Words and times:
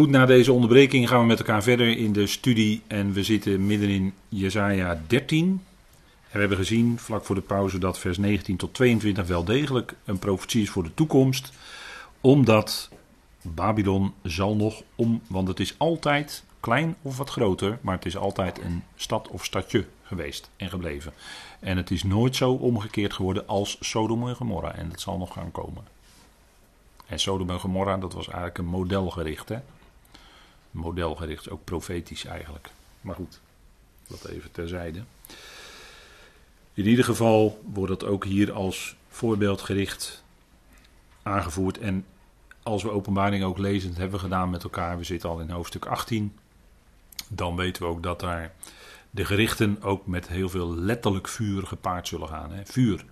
Goed, 0.00 0.10
na 0.10 0.26
deze 0.26 0.52
onderbreking 0.52 1.08
gaan 1.08 1.20
we 1.20 1.26
met 1.26 1.38
elkaar 1.38 1.62
verder 1.62 1.96
in 1.96 2.12
de 2.12 2.26
studie 2.26 2.82
en 2.86 3.12
we 3.12 3.22
zitten 3.22 3.66
midden 3.66 3.88
in 3.88 4.14
Jesaja 4.28 5.02
13. 5.06 5.46
En 5.46 5.60
we 6.32 6.38
hebben 6.38 6.56
gezien 6.56 6.98
vlak 6.98 7.24
voor 7.24 7.34
de 7.34 7.40
pauze 7.40 7.78
dat 7.78 7.98
vers 7.98 8.18
19 8.18 8.56
tot 8.56 8.74
22 8.74 9.26
wel 9.26 9.44
degelijk 9.44 9.94
een 10.04 10.18
profetie 10.18 10.62
is 10.62 10.70
voor 10.70 10.82
de 10.82 10.94
toekomst. 10.94 11.52
Omdat 12.20 12.90
Babylon 13.42 14.14
zal 14.22 14.56
nog 14.56 14.82
om, 14.94 15.22
want 15.26 15.48
het 15.48 15.60
is 15.60 15.74
altijd 15.78 16.44
klein 16.60 16.96
of 17.02 17.16
wat 17.16 17.30
groter, 17.30 17.78
maar 17.80 17.94
het 17.94 18.06
is 18.06 18.16
altijd 18.16 18.58
een 18.58 18.82
stad 18.96 19.28
of 19.28 19.44
stadje 19.44 19.86
geweest 20.02 20.50
en 20.56 20.68
gebleven. 20.68 21.12
En 21.58 21.76
het 21.76 21.90
is 21.90 22.02
nooit 22.02 22.36
zo 22.36 22.52
omgekeerd 22.52 23.12
geworden 23.12 23.46
als 23.46 23.76
Sodom 23.80 24.28
en 24.28 24.36
Gomorra 24.36 24.74
en 24.74 24.88
dat 24.88 25.00
zal 25.00 25.18
nog 25.18 25.32
gaan 25.32 25.52
komen. 25.52 25.84
En 27.06 27.18
Sodom 27.18 27.50
en 27.50 27.60
Gomorra, 27.60 27.96
dat 27.96 28.12
was 28.12 28.26
eigenlijk 28.26 28.58
een 28.58 28.66
modelgericht. 28.66 29.48
Hè? 29.48 29.58
Modelgericht, 30.70 31.50
ook 31.50 31.64
profetisch 31.64 32.24
eigenlijk. 32.24 32.70
Maar 33.00 33.14
goed, 33.14 33.40
dat 34.06 34.24
even 34.24 34.50
terzijde. 34.50 35.02
In 36.74 36.86
ieder 36.86 37.04
geval 37.04 37.62
wordt 37.72 38.00
dat 38.00 38.08
ook 38.08 38.24
hier 38.24 38.52
als 38.52 38.96
voorbeeldgericht 39.08 40.24
aangevoerd. 41.22 41.78
En 41.78 42.04
als 42.62 42.82
we 42.82 42.90
openbaring 42.90 43.44
ook 43.44 43.58
lezen, 43.58 43.94
hebben 43.94 44.10
we 44.10 44.18
gedaan 44.18 44.50
met 44.50 44.62
elkaar. 44.62 44.98
We 44.98 45.04
zitten 45.04 45.28
al 45.28 45.40
in 45.40 45.50
hoofdstuk 45.50 45.86
18. 45.86 46.36
Dan 47.28 47.56
weten 47.56 47.82
we 47.82 47.88
ook 47.88 48.02
dat 48.02 48.20
daar 48.20 48.54
de 49.10 49.24
gerichten 49.24 49.82
ook 49.82 50.06
met 50.06 50.28
heel 50.28 50.48
veel 50.48 50.74
letterlijk 50.74 51.28
vuur 51.28 51.66
gepaard 51.66 52.08
zullen 52.08 52.28
gaan. 52.28 52.52
Hè? 52.52 52.64
Vuur. 52.64 53.04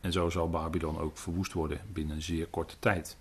En 0.00 0.12
zo 0.12 0.30
zal 0.30 0.50
Babylon 0.50 0.98
ook 0.98 1.18
verwoest 1.18 1.52
worden 1.52 1.80
binnen 1.92 2.16
een 2.16 2.22
zeer 2.22 2.46
korte 2.46 2.74
tijd. 2.78 3.16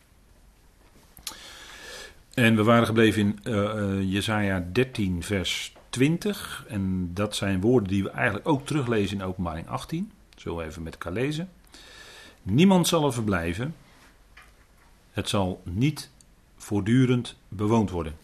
En 2.34 2.56
we 2.56 2.64
waren 2.64 2.86
gebleven 2.86 3.22
in 3.22 3.40
uh, 3.44 4.12
Jesaja 4.12 4.66
13, 4.72 5.24
vers 5.24 5.74
20. 5.90 6.66
En 6.68 7.14
dat 7.14 7.36
zijn 7.36 7.62
woorden 7.62 7.90
die 7.90 8.04
we 8.04 8.10
eigenlijk 8.10 8.48
ook 8.48 8.66
teruglezen 8.66 9.18
in 9.18 9.24
Openbaring 9.24 9.68
18. 9.68 10.12
Zullen 10.36 10.58
we 10.58 10.64
even 10.64 10.84
met 10.84 10.94
elkaar 10.94 11.12
lezen. 11.12 11.50
Niemand 12.42 12.88
zal 12.88 13.06
er 13.06 13.14
verblijven. 13.14 13.76
Het 15.12 15.30
zal 15.30 15.62
niet 15.64 16.10
voortdurend 16.58 17.36
bewoond 17.48 17.90
worden. 17.90 18.16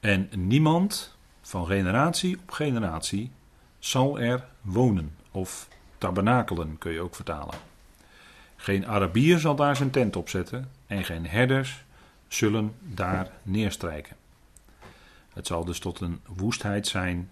En 0.00 0.28
niemand 0.36 1.16
van 1.42 1.66
generatie 1.66 2.38
op 2.38 2.50
generatie 2.50 3.30
zal 3.78 4.18
er 4.20 4.44
wonen. 4.60 5.14
Of 5.30 5.68
tabernakelen 5.98 6.78
kun 6.78 6.92
je 6.92 7.00
ook 7.00 7.14
vertalen. 7.14 7.54
Geen 8.56 8.86
Arabier 8.86 9.38
zal 9.38 9.54
daar 9.54 9.76
zijn 9.76 9.90
tent 9.90 10.16
opzetten 10.16 10.70
en 10.86 11.04
geen 11.04 11.26
herders 11.26 11.84
zullen 12.34 12.74
daar 12.80 13.30
neerstrijken. 13.42 14.16
Het 15.32 15.46
zal 15.46 15.64
dus 15.64 15.78
tot 15.78 16.00
een 16.00 16.20
woestheid 16.36 16.86
zijn. 16.86 17.30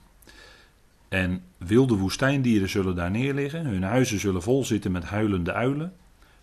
En 1.09 1.42
wilde 1.57 1.95
woestijndieren 1.95 2.69
zullen 2.69 2.97
daar 2.97 3.11
neerliggen. 3.11 3.67
Hun 3.67 3.83
huizen 3.83 4.19
zullen 4.19 4.42
vol 4.42 4.65
zitten 4.65 4.92
met 4.92 5.05
huilende 5.05 5.53
uilen. 5.53 5.92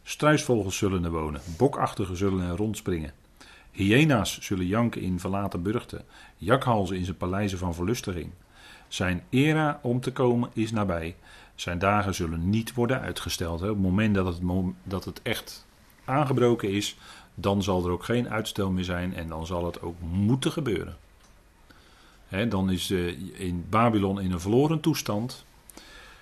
Struisvogels 0.03 0.77
zullen 0.77 1.03
er 1.03 1.11
wonen. 1.11 1.41
Bokachtigen 1.58 2.17
zullen 2.17 2.49
er 2.49 2.55
rondspringen. 2.55 3.11
Hyena's 3.72 4.39
zullen 4.39 4.66
janken 4.66 5.02
in 5.02 5.19
verlaten 5.19 5.61
burchten. 5.61 6.05
Jakhalzen 6.38 6.97
in 6.97 7.05
zijn 7.05 7.17
paleizen 7.17 7.58
van 7.58 7.73
verlustiging. 7.73 8.31
Zijn 8.88 9.23
era 9.30 9.80
om 9.81 9.99
te 9.99 10.11
komen 10.11 10.49
is 10.53 10.71
nabij. 10.71 11.16
Zijn 11.55 11.80
dagen 11.80 12.16
zullen 12.16 12.49
niet 12.49 12.73
worden 12.73 13.02
uitgesteld. 13.02 13.61
Op 13.61 13.67
het 13.67 13.77
moment 13.77 14.16
dat 14.16 14.25
het, 14.25 14.42
dat 14.83 15.05
het 15.05 15.21
echt 15.21 15.66
aangebroken 16.05 16.71
is, 16.71 16.97
dan 17.39 17.63
zal 17.63 17.85
er 17.85 17.91
ook 17.91 18.03
geen 18.03 18.30
uitstel 18.30 18.71
meer 18.71 18.83
zijn 18.83 19.16
en 19.16 19.27
dan 19.27 19.45
zal 19.45 19.66
het 19.66 19.81
ook 19.81 19.95
moeten 20.11 20.52
gebeuren. 20.52 20.97
dan 22.49 22.69
is 22.69 22.92
uh, 22.92 23.39
in 23.39 23.65
Babylon 23.70 24.21
in 24.21 24.31
een 24.31 24.39
verloren 24.39 24.80
toestand. 24.80 25.45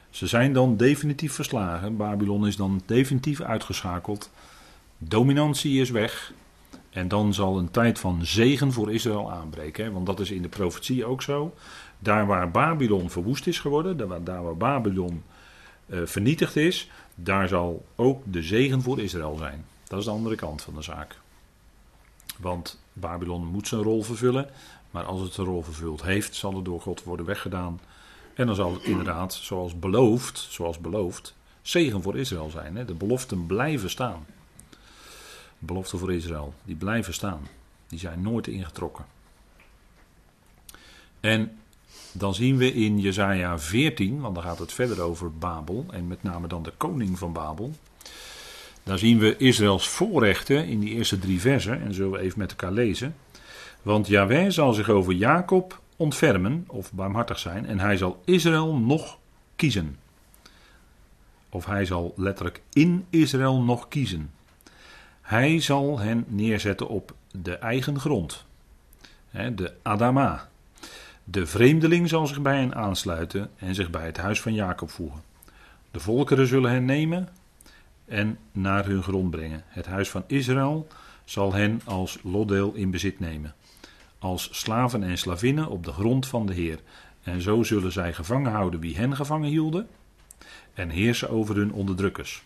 Ze 0.09 0.27
zijn 0.27 0.53
dan 0.53 0.77
definitief 0.77 1.33
verslagen. 1.33 1.97
Babylon 1.97 2.47
is 2.47 2.55
dan 2.55 2.81
definitief 2.85 3.41
uitgeschakeld. 3.41 4.31
Dominantie 4.97 5.81
is 5.81 5.89
weg. 5.89 6.33
En 6.89 7.07
dan 7.07 7.33
zal 7.33 7.57
een 7.57 7.71
tijd 7.71 7.99
van 7.99 8.25
zegen 8.25 8.71
voor 8.71 8.93
Israël 8.93 9.31
aanbreken. 9.31 9.91
Want 9.91 10.05
dat 10.05 10.19
is 10.19 10.31
in 10.31 10.41
de 10.41 10.49
profetie 10.49 11.05
ook 11.05 11.21
zo. 11.21 11.53
Daar 11.99 12.25
waar 12.25 12.51
Babylon 12.51 13.09
verwoest 13.09 13.47
is 13.47 13.59
geworden, 13.59 13.97
daar 13.97 14.07
waar, 14.07 14.23
daar 14.23 14.43
waar 14.43 14.57
Babylon 14.57 15.23
uh, 15.85 15.99
vernietigd 16.05 16.55
is, 16.55 16.89
daar 17.15 17.47
zal 17.47 17.85
ook 17.95 18.21
de 18.25 18.41
zegen 18.41 18.81
voor 18.81 18.99
Israël 18.99 19.35
zijn. 19.37 19.65
Dat 19.87 19.99
is 19.99 20.05
de 20.05 20.11
andere 20.11 20.35
kant 20.35 20.61
van 20.61 20.75
de 20.75 20.81
zaak. 20.81 21.19
Want 22.37 22.79
Babylon 22.93 23.45
moet 23.45 23.67
zijn 23.67 23.81
rol 23.81 24.03
vervullen, 24.03 24.49
maar 24.91 25.03
als 25.03 25.21
het 25.21 25.33
zijn 25.33 25.47
rol 25.47 25.61
vervuld 25.61 26.03
heeft, 26.03 26.35
zal 26.35 26.55
het 26.55 26.65
door 26.65 26.81
God 26.81 27.03
worden 27.03 27.25
weggedaan. 27.25 27.79
En 28.33 28.45
dan 28.45 28.55
zal 28.55 28.73
het 28.73 28.83
inderdaad, 28.83 29.33
zoals 29.33 29.79
beloofd, 29.79 30.47
zoals 30.49 30.79
beloofd, 30.79 31.35
zegen 31.61 32.01
voor 32.01 32.17
Israël 32.17 32.49
zijn. 32.49 32.75
Hè? 32.75 32.85
De 32.85 32.93
beloften 32.93 33.45
blijven 33.45 33.89
staan. 33.89 34.25
De 35.59 35.65
beloften 35.65 35.99
voor 35.99 36.13
Israël, 36.13 36.53
die 36.63 36.75
blijven 36.75 37.13
staan. 37.13 37.47
Die 37.87 37.99
zijn 37.99 38.21
nooit 38.21 38.47
ingetrokken. 38.47 39.05
En 41.19 41.57
dan 42.11 42.33
zien 42.33 42.57
we 42.57 42.73
in 42.73 42.99
Jesaja 42.99 43.59
14, 43.59 44.21
want 44.21 44.35
dan 44.35 44.43
gaat 44.43 44.59
het 44.59 44.73
verder 44.73 45.01
over 45.01 45.37
Babel, 45.37 45.85
en 45.89 46.07
met 46.07 46.23
name 46.23 46.47
dan 46.47 46.63
de 46.63 46.73
koning 46.77 47.17
van 47.17 47.33
Babel. 47.33 47.73
Daar 48.85 48.97
zien 48.97 49.19
we 49.19 49.37
Israëls 49.37 49.87
voorrechten 49.87 50.67
in 50.67 50.79
die 50.79 50.93
eerste 50.93 51.19
drie 51.19 51.41
versen, 51.41 51.81
en 51.81 51.93
zullen 51.93 52.11
we 52.11 52.19
even 52.19 52.39
met 52.39 52.49
elkaar 52.49 52.71
lezen. 52.71 53.15
Want 53.81 54.07
Yahweh 54.07 54.49
zal 54.49 54.73
zich 54.73 54.89
over 54.89 55.13
Jacob 55.13 55.81
ontfermen, 55.95 56.63
of 56.67 56.91
barmhartig 56.91 57.39
zijn, 57.39 57.65
en 57.65 57.79
hij 57.79 57.97
zal 57.97 58.21
Israël 58.25 58.75
nog 58.75 59.17
kiezen. 59.55 59.97
Of 61.49 61.65
hij 61.65 61.85
zal 61.85 62.13
letterlijk 62.15 62.61
in 62.73 63.05
Israël 63.09 63.61
nog 63.61 63.87
kiezen. 63.87 64.31
Hij 65.21 65.59
zal 65.59 65.99
hen 65.99 66.25
neerzetten 66.27 66.87
op 66.87 67.13
de 67.31 67.55
eigen 67.55 67.99
grond, 67.99 68.45
de 69.31 69.73
Adama. 69.81 70.49
De 71.23 71.45
vreemdeling 71.45 72.09
zal 72.09 72.27
zich 72.27 72.41
bij 72.41 72.57
hen 72.59 72.75
aansluiten 72.75 73.51
en 73.57 73.75
zich 73.75 73.89
bij 73.89 74.05
het 74.05 74.17
huis 74.17 74.41
van 74.41 74.53
Jacob 74.53 74.89
voegen. 74.89 75.21
De 75.91 75.99
volkeren 75.99 76.47
zullen 76.47 76.71
hen 76.71 76.85
nemen 76.85 77.29
en 78.05 78.37
naar 78.51 78.85
hun 78.85 79.03
grond 79.03 79.31
brengen. 79.31 79.63
Het 79.67 79.85
huis 79.85 80.09
van 80.09 80.23
Israël 80.27 80.87
zal 81.23 81.53
hen 81.53 81.81
als 81.85 82.19
lotdeel 82.23 82.73
in 82.73 82.91
bezit 82.91 83.19
nemen. 83.19 83.55
Als 84.19 84.49
slaven 84.51 85.03
en 85.03 85.17
slavinnen 85.17 85.69
op 85.69 85.83
de 85.83 85.91
grond 85.91 86.27
van 86.27 86.45
de 86.45 86.53
Heer. 86.53 86.79
En 87.23 87.41
zo 87.41 87.63
zullen 87.63 87.91
zij 87.91 88.13
gevangen 88.13 88.51
houden 88.51 88.79
wie 88.79 88.97
hen 88.97 89.15
gevangen 89.15 89.49
hielden. 89.49 89.87
En 90.73 90.89
heersen 90.89 91.29
over 91.29 91.55
hun 91.55 91.71
onderdrukkers. 91.71 92.43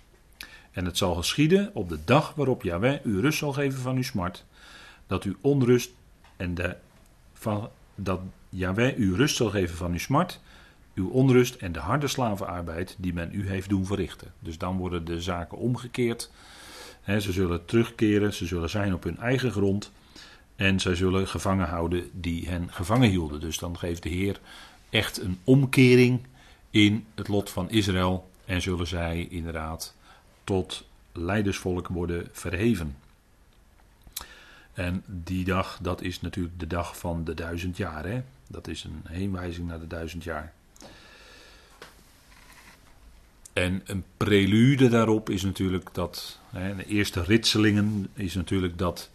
En 0.72 0.86
het 0.86 0.98
zal 0.98 1.16
geschieden 1.16 1.69
op 1.74 1.90
de 1.90 2.00
dag 2.06 2.34
waarop 2.36 2.64
Yahweh 2.64 3.06
u 3.06 3.19
rust 3.19 3.38
zal 3.38 3.53
geven 3.53 3.80
van 3.80 3.96
uw 3.96 4.03
smart. 4.03 4.46
Dat 5.08 5.25
u 5.25 5.38
onrust 5.42 5.92
en 6.38 6.53
de, 6.53 6.75
van, 7.34 7.69
dat 7.96 8.19
Yahweh 8.50 8.98
u 8.98 9.16
rust 9.16 9.36
zal 9.36 9.50
geven 9.50 9.78
van 9.78 9.92
uw 9.92 10.00
smart 10.00 10.40
uw 11.00 11.10
onrust 11.10 11.56
en 11.56 11.72
de 11.72 11.80
harde 11.80 12.08
slavenarbeid 12.08 12.96
die 12.98 13.14
men 13.14 13.30
u 13.34 13.50
heeft 13.50 13.70
doen 13.70 13.86
verrichten. 13.86 14.34
Dus 14.40 14.58
dan 14.58 14.78
worden 14.78 15.06
de 15.06 15.22
zaken 15.22 15.58
omgekeerd. 15.58 16.32
ze 17.06 17.32
zullen 17.32 17.66
terugkeren, 17.66 18.34
ze 18.34 18.46
zullen 18.46 18.70
zijn 18.70 18.94
op 18.94 19.04
hun 19.04 19.18
eigen 19.18 19.52
grond. 19.52 19.92
En 20.56 20.80
zij 20.80 20.96
zullen 20.96 21.28
gevangen 21.28 21.68
houden 21.68 22.10
die 22.14 22.48
hen 22.48 22.72
gevangen 22.72 23.10
hielden. 23.10 23.40
Dus 23.40 23.58
dan 23.58 23.78
geeft 23.78 24.04
de 24.04 24.10
Heer 24.10 24.40
echt 24.90 25.22
een 25.22 25.40
omkering 25.44 26.22
in 26.70 27.06
het 27.16 27.28
lot 27.28 27.50
van 27.50 27.70
Israël. 27.70 28.30
En 28.46 28.62
zullen 28.62 28.88
zij 28.88 29.28
inderdaad 29.30 29.96
tot 30.44 30.88
leidersvolk 31.12 31.88
worden 31.88 32.28
verheven. 32.31 32.95
En 34.74 35.04
die 35.06 35.45
dag, 35.45 35.80
dat 35.81 36.02
is 36.02 36.22
natuurlijk 36.22 36.60
de 36.60 36.68
dag 36.68 36.98
van 36.98 37.24
de 37.24 37.34
duizend 37.34 37.78
jaar. 37.78 38.06
Hè? 38.06 38.22
Dat 38.48 38.68
is 38.68 38.84
een 38.84 39.02
heenwijzing 39.07 39.68
naar 39.68 39.80
de 39.80 39.88
duizend 39.88 40.24
jaar. 40.24 40.54
En 43.59 43.81
een 43.85 44.03
prelude 44.17 44.89
daarop 44.89 45.29
is 45.29 45.44
natuurlijk 45.44 45.89
dat, 45.91 46.39
hè, 46.50 46.75
de 46.75 46.85
eerste 46.85 47.23
ritselingen 47.23 48.07
is 48.13 48.35
natuurlijk 48.35 48.77
dat 48.77 49.09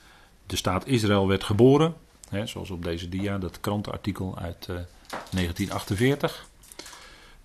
de 0.47 0.57
staat 0.57 0.87
Israël 0.87 1.29
werd 1.29 1.45
geboren. 1.45 1.95
Hè, 2.29 2.47
zoals 2.47 2.71
op 2.71 2.85
deze 2.85 3.09
dia, 3.09 3.39
dat 3.39 3.61
krantenartikel 3.61 4.39
uit 4.39 4.67
uh, 4.71 4.77
1948. 5.09 6.49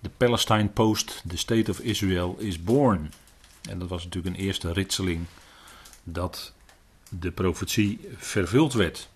De 0.00 0.10
Palestine 0.16 0.68
Post, 0.68 1.22
The 1.28 1.36
State 1.36 1.70
of 1.70 1.78
Israel 1.78 2.36
is 2.38 2.62
born. 2.62 3.12
En 3.68 3.78
dat 3.78 3.88
was 3.88 4.04
natuurlijk 4.04 4.36
een 4.36 4.42
eerste 4.42 4.72
ritseling 4.72 5.26
dat 6.02 6.52
de 7.08 7.30
profetie 7.30 8.00
vervuld 8.16 8.72
werd. 8.72 9.08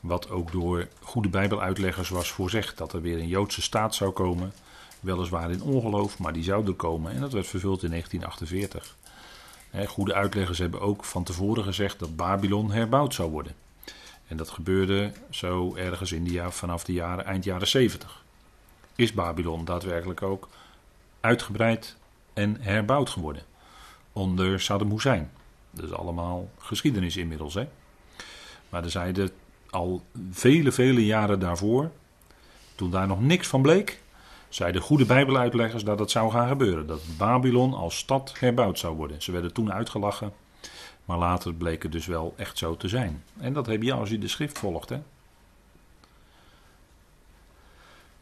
Wat 0.00 0.30
ook 0.30 0.52
door 0.52 0.88
goede 1.00 1.28
Bijbeluitleggers 1.28 2.08
was 2.08 2.30
voorzegd: 2.30 2.78
dat 2.78 2.92
er 2.92 3.02
weer 3.02 3.18
een 3.18 3.28
Joodse 3.28 3.62
staat 3.62 3.94
zou 3.94 4.10
komen. 4.10 4.52
Weliswaar 5.02 5.50
in 5.50 5.62
ongeloof, 5.62 6.18
maar 6.18 6.32
die 6.32 6.42
zou 6.42 6.66
er 6.66 6.74
komen. 6.74 7.12
En 7.12 7.20
dat 7.20 7.32
werd 7.32 7.46
vervuld 7.46 7.82
in 7.82 7.90
1948. 7.90 8.96
goede 9.88 10.14
uitleggers 10.14 10.58
hebben 10.58 10.80
ook 10.80 11.04
van 11.04 11.24
tevoren 11.24 11.64
gezegd 11.64 11.98
dat 11.98 12.16
Babylon 12.16 12.70
herbouwd 12.70 13.14
zou 13.14 13.30
worden. 13.30 13.54
En 14.26 14.36
dat 14.36 14.50
gebeurde 14.50 15.12
zo 15.30 15.74
ergens 15.74 16.12
in 16.12 16.24
de 16.24 16.30
jaar, 16.30 16.52
vanaf 16.52 16.84
de 16.84 16.92
jaren, 16.92 17.24
eind 17.24 17.44
jaren 17.44 17.68
70. 17.68 18.22
Is 18.94 19.12
Babylon 19.12 19.64
daadwerkelijk 19.64 20.22
ook 20.22 20.48
uitgebreid 21.20 21.96
en 22.32 22.56
herbouwd 22.60 23.10
geworden. 23.10 23.42
Onder 24.12 24.60
Saddam 24.60 24.90
Hussein. 24.90 25.30
Dat 25.70 25.84
is 25.84 25.92
allemaal 25.92 26.48
geschiedenis 26.58 27.16
inmiddels. 27.16 27.54
Hè? 27.54 27.68
Maar 28.68 28.84
er 28.84 28.90
zeiden 28.90 29.30
al 29.70 30.02
vele, 30.30 30.72
vele 30.72 31.04
jaren 31.04 31.38
daarvoor, 31.38 31.90
toen 32.74 32.90
daar 32.90 33.06
nog 33.06 33.20
niks 33.20 33.48
van 33.48 33.62
bleek, 33.62 34.01
zeiden 34.54 34.82
goede 34.82 35.04
Bijbeluitleggers 35.04 35.84
dat 35.84 35.98
het 35.98 36.10
zou 36.10 36.30
gaan 36.30 36.48
gebeuren. 36.48 36.86
Dat 36.86 37.02
Babylon 37.18 37.74
als 37.74 37.98
stad 37.98 38.32
herbouwd 38.38 38.78
zou 38.78 38.96
worden. 38.96 39.22
Ze 39.22 39.32
werden 39.32 39.52
toen 39.52 39.72
uitgelachen, 39.72 40.32
maar 41.04 41.18
later 41.18 41.54
bleek 41.54 41.82
het 41.82 41.92
dus 41.92 42.06
wel 42.06 42.34
echt 42.36 42.58
zo 42.58 42.76
te 42.76 42.88
zijn. 42.88 43.22
En 43.38 43.52
dat 43.52 43.66
heb 43.66 43.82
je 43.82 43.92
als 43.92 44.10
je 44.10 44.18
de 44.18 44.28
schrift 44.28 44.58
volgt. 44.58 44.88
Hè? 44.88 45.00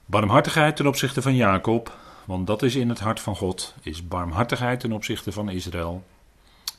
Barmhartigheid 0.05 0.77
ten 0.77 0.87
opzichte 0.87 1.23
van 1.23 1.35
Jacob, 1.35 1.97
want 2.25 2.47
dat 2.47 2.63
is 2.63 2.75
in 2.75 2.89
het 2.89 3.01
hart 3.01 3.21
van 3.21 3.37
God, 3.37 3.75
is 3.83 4.09
barmhartigheid 4.09 4.81
ten 4.81 4.93
opzichte 4.93 5.33
van 5.33 5.49
Israël. 5.49 6.05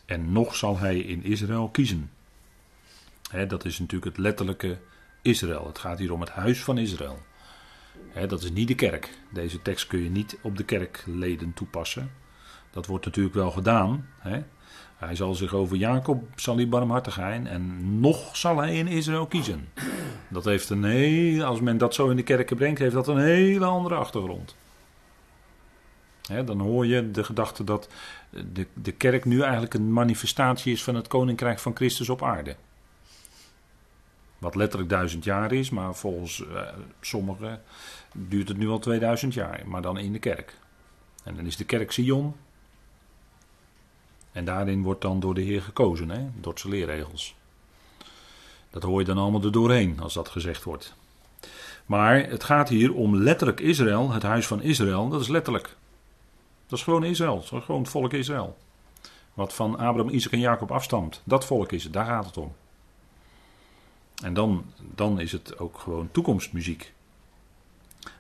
En 0.06 0.32
nog 0.32 0.56
zal 0.56 0.78
hij 0.78 1.00
in 1.00 1.24
Israël 1.24 1.70
kiezen. 1.70 2.12
dat 3.48 3.66
is 3.66 3.80
natuurlijk 3.80 4.16
het 4.16 4.18
letterlijke 4.18 4.78
Israël. 5.22 5.68
Het 5.68 5.80
gaat 5.80 6.00
hier 6.00 6.14
om 6.14 6.20
het 6.20 6.30
huis 6.30 6.64
van 6.64 6.78
Israël. 6.78 7.20
Dat 8.28 8.44
is 8.44 8.52
niet 8.52 8.68
de 8.68 8.76
kerk. 8.76 9.10
Deze 9.30 9.62
tekst 9.62 9.88
kun 9.88 10.04
je 10.04 10.10
niet 10.10 10.38
op 10.42 10.58
de 10.58 10.64
kerkleden 10.64 11.54
toepassen. 11.54 12.12
Dat 12.72 12.86
wordt 12.86 13.06
natuurlijk 13.06 13.36
wel 13.36 13.52
gedaan. 13.52 14.08
Hij 14.98 15.16
zal 15.16 15.36
zich 15.36 15.54
over 15.54 15.78
Jacob 15.78 16.24
zal 16.36 16.56
hij 16.56 16.68
barmhartig 16.68 17.14
zijn 17.14 17.48
en 17.48 18.00
nog 18.00 18.38
zal 18.38 18.58
hij 18.58 18.76
in 18.76 18.88
Israël 18.88 19.26
kiezen. 19.26 19.68
Dat 20.28 20.46
heeft 20.46 20.70
een 20.70 20.84
heel, 20.84 21.44
als 21.44 21.60
men 21.60 21.78
dat 21.78 21.94
zo 21.94 22.10
in 22.10 22.16
de 22.16 22.24
kerken 22.24 22.56
brengt, 22.56 22.80
heeft 22.80 22.94
dat 22.94 23.08
een 23.08 23.18
hele 23.18 23.66
andere 23.66 23.96
achtergrond. 23.96 24.56
dan 26.46 26.60
hoor 26.60 26.86
je 26.86 27.12
de 27.12 27.24
gedachte 27.24 27.64
dat 27.64 27.90
de, 28.30 28.68
de 28.74 28.92
kerk 28.92 29.26
nu 29.26 29.42
eigenlijk 29.42 29.74
een 29.74 29.94
manifestatie 29.94 30.74
is 30.74 30.84
van 30.84 30.96
het 30.96 31.08
koninkrijk 31.08 31.60
van 31.60 31.76
Christus 31.76 32.10
op 32.10 32.24
aarde. 32.24 32.56
Wat 34.42 34.56
letterlijk 34.56 34.90
duizend 34.90 35.24
jaar 35.24 35.52
is, 35.52 35.70
maar 35.70 35.96
volgens 35.96 36.40
uh, 36.40 36.62
sommigen 37.02 37.62
duurt 38.14 38.48
het 38.48 38.58
nu 38.58 38.68
al 38.68 38.80
2000 38.80 39.34
jaar, 39.34 39.62
maar 39.66 39.82
dan 39.82 39.98
in 39.98 40.14
de 40.14 40.20
kerk. 40.20 40.58
En 41.24 41.36
dan 41.36 41.46
is 41.46 41.58
de 41.58 41.64
kerk 41.64 41.92
Sion. 41.92 42.36
En 44.32 44.46
daarin 44.46 44.84
wordt 44.84 45.02
dan 45.02 45.20
door 45.20 45.34
de 45.34 45.42
Heer 45.42 45.62
gekozen, 45.62 46.10
hè, 46.10 46.28
door 46.40 46.60
zijn 46.60 46.74
leerregels. 46.74 47.36
Dat 48.70 48.84
hoor 48.84 49.00
je 49.00 49.06
dan 49.06 49.18
allemaal 49.18 49.44
er 49.44 49.52
doorheen 49.52 50.00
als 50.00 50.14
dat 50.14 50.30
gezegd 50.30 50.64
wordt. 50.64 50.96
Maar 51.86 52.30
het 52.30 52.44
gaat 52.44 52.70
hier 52.70 52.94
om 52.94 53.16
letterlijk 53.16 53.60
Israël, 53.60 54.12
het 54.12 54.24
huis 54.24 54.48
van 54.48 54.62
Israël, 54.62 55.10
dat 55.10 55.22
is 55.22 55.28
letterlijk. 55.28 55.76
Dat 56.68 56.80
is 56.80 56.84
gewoon 56.84 57.04
Israël, 57.04 57.36
dat 57.36 57.60
is 57.60 57.66
gewoon 57.66 57.82
het 57.82 57.92
volk 57.92 58.14
Israël. 58.14 58.58
Wat 59.34 59.54
van 59.54 59.78
Abraham, 59.78 60.10
Isaac 60.10 60.32
en 60.32 60.40
Jacob 60.40 60.72
afstamt. 60.72 61.22
Dat 61.24 61.46
volk 61.46 61.72
is 61.72 61.84
het, 61.84 61.94
daar 61.94 62.06
gaat 62.06 62.26
het 62.26 62.38
om. 62.38 62.54
En 64.22 64.34
dan, 64.34 64.66
dan 64.96 65.20
is 65.20 65.32
het 65.32 65.60
ook 65.60 65.80
gewoon 65.80 66.10
toekomstmuziek. 66.12 66.94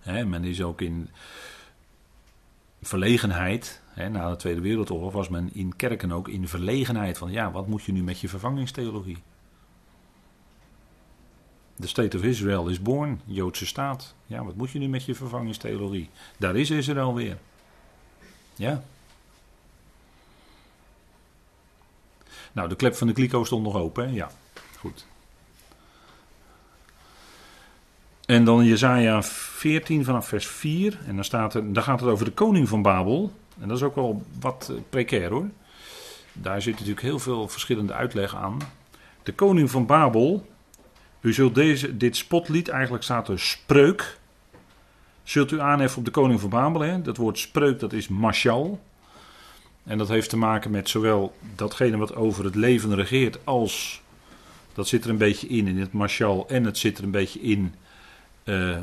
men 0.06 0.44
is 0.44 0.62
ook 0.62 0.82
in 0.82 1.10
verlegenheid. 2.82 3.82
na 3.96 4.30
de 4.30 4.36
Tweede 4.36 4.62
Wereldoorlog 4.62 5.14
was 5.14 5.30
men 5.30 5.50
in 5.54 5.76
kerken 5.76 6.12
ook 6.12 6.28
in 6.28 6.48
verlegenheid. 6.48 7.18
Van 7.18 7.32
ja, 7.32 7.52
wat 7.52 7.68
moet 7.68 7.84
je 7.84 7.92
nu 7.92 8.04
met 8.04 8.20
je 8.20 8.30
vervangingstheologie? 8.30 9.18
De 11.76 11.88
State 11.88 12.18
of 12.18 12.24
Israel 12.24 12.68
is 12.68 12.82
born, 12.82 13.22
Joodse 13.26 13.66
staat. 13.66 14.16
Ja, 14.26 14.44
wat 14.44 14.56
moet 14.56 14.72
je 14.72 14.80
nu 14.80 14.88
met 14.88 15.06
je 15.06 15.16
vervangingstheologie? 15.16 16.10
Daar 16.38 16.56
is 16.56 16.70
Israël 16.70 17.14
weer. 17.14 17.38
Ja. 18.56 18.84
Nou, 22.52 22.70
de 22.70 22.76
klep 22.76 22.96
van 22.96 23.08
de 23.08 23.14
kliko 23.14 23.44
stond 23.44 23.64
nog 23.64 23.76
open? 23.76 24.14
Ja, 24.14 24.32
goed. 24.78 25.06
En 28.32 28.44
dan 28.44 28.66
Jezaja 28.66 29.24
14 29.24 30.06
vanaf 30.06 30.28
vers 30.28 30.48
4. 30.48 30.98
En 31.08 31.16
dan, 31.16 31.24
staat 31.24 31.54
er, 31.54 31.74
dan 31.74 31.84
gaat 31.84 32.00
het 32.00 32.10
over 32.10 32.26
de 32.26 32.32
koning 32.32 32.68
van 32.68 32.82
Babel. 32.82 33.32
En 33.60 33.68
dat 33.68 33.78
is 33.78 33.84
ook 33.84 33.96
wel 33.96 34.24
wat 34.40 34.68
eh, 34.72 34.78
precair 34.90 35.30
hoor. 35.30 35.50
Daar 36.34 36.62
zit 36.62 36.74
natuurlijk 36.74 37.02
heel 37.02 37.20
veel 37.20 37.48
verschillende 37.48 37.94
uitleg 37.94 38.36
aan. 38.36 38.58
De 39.24 39.34
koning 39.34 39.72
van 39.72 39.86
Babel. 39.86 40.48
U 41.22 41.34
zult 41.34 41.56
deze, 41.56 41.98
dit 41.98 42.18
spotlied, 42.18 42.70
eigenlijk 42.70 43.04
staat 43.04 43.28
er 43.28 43.40
spreuk. 43.40 44.20
Zult 45.24 45.52
u 45.52 45.60
aanheffen 45.60 46.00
op 46.00 46.06
de 46.06 46.12
koning 46.12 46.40
van 46.40 46.50
Babel. 46.50 46.82
Hè? 46.82 47.02
Dat 47.02 47.18
woord 47.18 47.40
spreuk 47.40 47.80
dat 47.80 47.94
is 47.94 48.08
mashal. 48.08 48.80
En 49.84 49.98
dat 49.98 50.08
heeft 50.08 50.30
te 50.30 50.38
maken 50.38 50.72
met 50.72 50.90
zowel 50.90 51.36
datgene 51.56 51.98
wat 51.98 52.16
over 52.16 52.46
het 52.46 52.56
leven 52.56 52.96
regeert 52.96 53.40
als... 53.44 54.02
Dat 54.74 54.88
zit 54.88 55.04
er 55.04 55.10
een 55.10 55.18
beetje 55.18 55.48
in, 55.48 55.68
in 55.68 55.80
het 55.80 55.94
mashal. 55.94 56.48
En 56.48 56.64
het 56.64 56.78
zit 56.78 56.98
er 56.98 57.04
een 57.04 57.12
beetje 57.12 57.42
in 57.42 57.74
uh, 58.44 58.78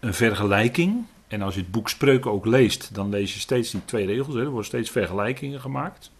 een 0.00 0.14
vergelijking. 0.14 1.04
En 1.28 1.42
als 1.42 1.54
je 1.54 1.60
het 1.60 1.70
boek 1.70 1.88
Spreuken 1.88 2.30
ook 2.30 2.46
leest, 2.46 2.94
dan 2.94 3.08
lees 3.08 3.34
je 3.34 3.40
steeds 3.40 3.70
die 3.70 3.84
twee 3.84 4.06
regels. 4.06 4.34
Hè. 4.34 4.40
Er 4.40 4.46
worden 4.46 4.64
steeds 4.64 4.90
vergelijkingen 4.90 5.60
gemaakt. 5.60 6.10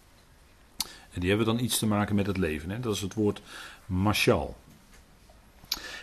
En 1.12 1.20
die 1.20 1.28
hebben 1.28 1.46
dan 1.46 1.58
iets 1.58 1.78
te 1.78 1.86
maken 1.86 2.14
met 2.14 2.26
het 2.26 2.36
leven. 2.36 2.70
Hè. 2.70 2.80
Dat 2.80 2.94
is 2.94 3.00
het 3.00 3.14
woord 3.14 3.42
mashal. 3.86 4.56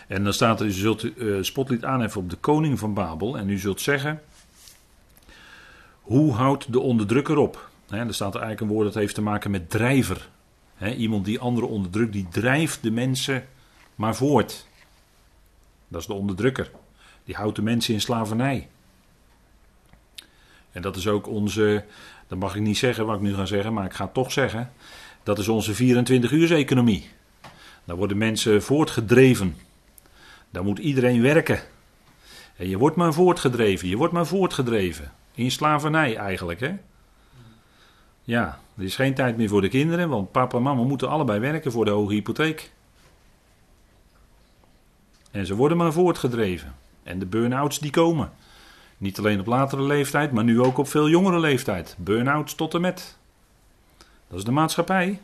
En 0.07 0.23
dan 0.23 0.33
staat 0.33 0.59
er, 0.59 0.65
u 0.65 0.71
zult 0.71 1.03
uh, 1.03 1.43
spotlied 1.43 1.85
aanheffen 1.85 2.21
op 2.21 2.29
de 2.29 2.35
koning 2.35 2.79
van 2.79 2.93
Babel. 2.93 3.37
En 3.37 3.49
u 3.49 3.57
zult 3.57 3.81
zeggen, 3.81 4.21
hoe 6.01 6.33
houdt 6.33 6.73
de 6.73 6.79
onderdrukker 6.79 7.37
op? 7.37 7.69
He, 7.89 7.97
er 7.97 8.13
staat 8.13 8.35
er 8.35 8.41
eigenlijk 8.41 8.61
een 8.61 8.77
woord 8.77 8.93
dat 8.93 9.01
heeft 9.01 9.15
te 9.15 9.21
maken 9.21 9.51
met 9.51 9.69
drijver. 9.69 10.29
iemand 10.97 11.25
die 11.25 11.39
anderen 11.39 11.69
onderdrukt, 11.69 12.13
die 12.13 12.27
drijft 12.31 12.83
de 12.83 12.91
mensen 12.91 13.47
maar 13.95 14.15
voort. 14.15 14.67
Dat 15.89 16.01
is 16.01 16.07
de 16.07 16.13
onderdrukker. 16.13 16.71
Die 17.23 17.35
houdt 17.35 17.55
de 17.55 17.61
mensen 17.61 17.93
in 17.93 18.01
slavernij. 18.01 18.67
En 20.71 20.81
dat 20.81 20.95
is 20.95 21.07
ook 21.07 21.27
onze, 21.27 21.85
dat 22.27 22.39
mag 22.39 22.55
ik 22.55 22.61
niet 22.61 22.77
zeggen 22.77 23.05
wat 23.05 23.15
ik 23.15 23.21
nu 23.21 23.33
ga 23.33 23.45
zeggen, 23.45 23.73
maar 23.73 23.85
ik 23.85 23.93
ga 23.93 24.03
het 24.03 24.13
toch 24.13 24.31
zeggen. 24.31 24.71
Dat 25.23 25.39
is 25.39 25.47
onze 25.47 25.73
24-uurs-economie. 25.73 27.09
Daar 27.83 27.95
worden 27.95 28.17
mensen 28.17 28.63
voortgedreven. 28.63 29.55
Daar 30.49 30.63
moet 30.63 30.79
iedereen 30.79 31.21
werken. 31.21 31.59
En 32.55 32.69
je 32.69 32.77
wordt 32.77 32.95
maar 32.95 33.13
voortgedreven, 33.13 33.87
je 33.87 33.97
wordt 33.97 34.13
maar 34.13 34.27
voortgedreven. 34.27 35.11
In 35.33 35.51
slavernij 35.51 36.15
eigenlijk, 36.15 36.59
hè? 36.59 36.75
Ja, 38.23 38.59
er 38.77 38.83
is 38.83 38.95
geen 38.95 39.13
tijd 39.13 39.37
meer 39.37 39.49
voor 39.49 39.61
de 39.61 39.67
kinderen, 39.67 40.09
want 40.09 40.31
papa 40.31 40.57
en 40.57 40.63
mama 40.63 40.83
moeten 40.83 41.09
allebei 41.09 41.39
werken 41.39 41.71
voor 41.71 41.85
de 41.85 41.91
hoge 41.91 42.13
hypotheek. 42.13 42.71
En 45.31 45.45
ze 45.45 45.55
worden 45.55 45.77
maar 45.77 45.93
voortgedreven. 45.93 46.75
En 47.03 47.19
de 47.19 47.25
burn-outs 47.25 47.79
die 47.79 47.91
komen. 47.91 48.31
Niet 48.97 49.19
alleen 49.19 49.39
op 49.39 49.45
latere 49.45 49.81
leeftijd, 49.81 50.31
maar 50.31 50.43
nu 50.43 50.61
ook 50.61 50.77
op 50.77 50.87
veel 50.87 51.09
jongere 51.09 51.39
leeftijd. 51.39 51.95
Burn-outs 51.97 52.55
tot 52.55 52.73
en 52.73 52.81
met. 52.81 53.17
Dat 54.27 54.37
is 54.37 54.43
de 54.43 54.51
maatschappij. 54.51 55.19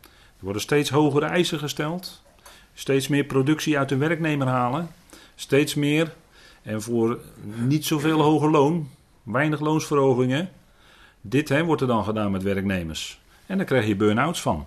Er 0.00 0.46
worden 0.46 0.62
steeds 0.62 0.90
hogere 0.90 1.26
eisen 1.26 1.58
gesteld. 1.58 2.22
Steeds 2.74 3.08
meer 3.08 3.24
productie 3.24 3.78
uit 3.78 3.88
de 3.88 3.96
werknemer 3.96 4.46
halen. 4.46 4.90
Steeds 5.34 5.74
meer. 5.74 6.14
En 6.62 6.82
voor 6.82 7.18
niet 7.54 7.86
zoveel 7.86 8.20
hoger 8.20 8.50
loon. 8.50 8.88
Weinig 9.22 9.60
loonsverhogingen. 9.60 10.50
Dit 11.20 11.48
hè, 11.48 11.64
wordt 11.64 11.82
er 11.82 11.88
dan 11.88 12.04
gedaan 12.04 12.30
met 12.30 12.42
werknemers. 12.42 13.20
En 13.46 13.56
daar 13.56 13.66
krijg 13.66 13.86
je 13.86 13.96
burn-outs 13.96 14.40
van. 14.40 14.66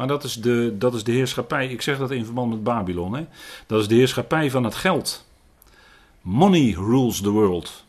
Maar 0.00 0.08
dat 0.08 0.24
is, 0.24 0.34
de, 0.34 0.74
dat 0.78 0.94
is 0.94 1.04
de 1.04 1.12
heerschappij. 1.12 1.68
Ik 1.68 1.82
zeg 1.82 1.98
dat 1.98 2.10
in 2.10 2.24
verband 2.24 2.50
met 2.50 2.62
Babylon. 2.62 3.14
Hè. 3.14 3.26
Dat 3.66 3.80
is 3.80 3.88
de 3.88 3.94
heerschappij 3.94 4.50
van 4.50 4.64
het 4.64 4.74
geld. 4.74 5.26
Money 6.20 6.72
rules 6.72 7.20
the 7.20 7.30
world. 7.30 7.84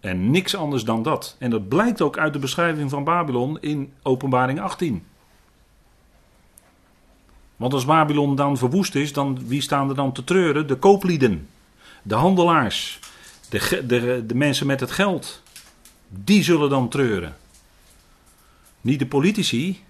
En 0.00 0.30
niks 0.30 0.56
anders 0.56 0.84
dan 0.84 1.02
dat. 1.02 1.36
En 1.38 1.50
dat 1.50 1.68
blijkt 1.68 2.00
ook 2.00 2.18
uit 2.18 2.32
de 2.32 2.38
beschrijving 2.38 2.90
van 2.90 3.04
Babylon 3.04 3.60
in 3.60 3.92
Openbaring 4.02 4.60
18. 4.60 5.04
Want 7.56 7.72
als 7.72 7.84
Babylon 7.84 8.36
dan 8.36 8.56
verwoest 8.56 8.94
is, 8.94 9.12
dan, 9.12 9.46
wie 9.46 9.60
staan 9.60 9.88
er 9.88 9.94
dan 9.94 10.12
te 10.12 10.24
treuren? 10.24 10.66
De 10.66 10.76
kooplieden, 10.76 11.48
de 12.02 12.14
handelaars, 12.14 12.98
de, 13.48 13.82
de, 13.86 14.24
de 14.26 14.34
mensen 14.34 14.66
met 14.66 14.80
het 14.80 14.90
geld. 14.90 15.42
Die 16.08 16.42
zullen 16.42 16.70
dan 16.70 16.88
treuren. 16.88 17.36
Niet 18.80 18.98
de 18.98 19.06
politici, 19.06 19.82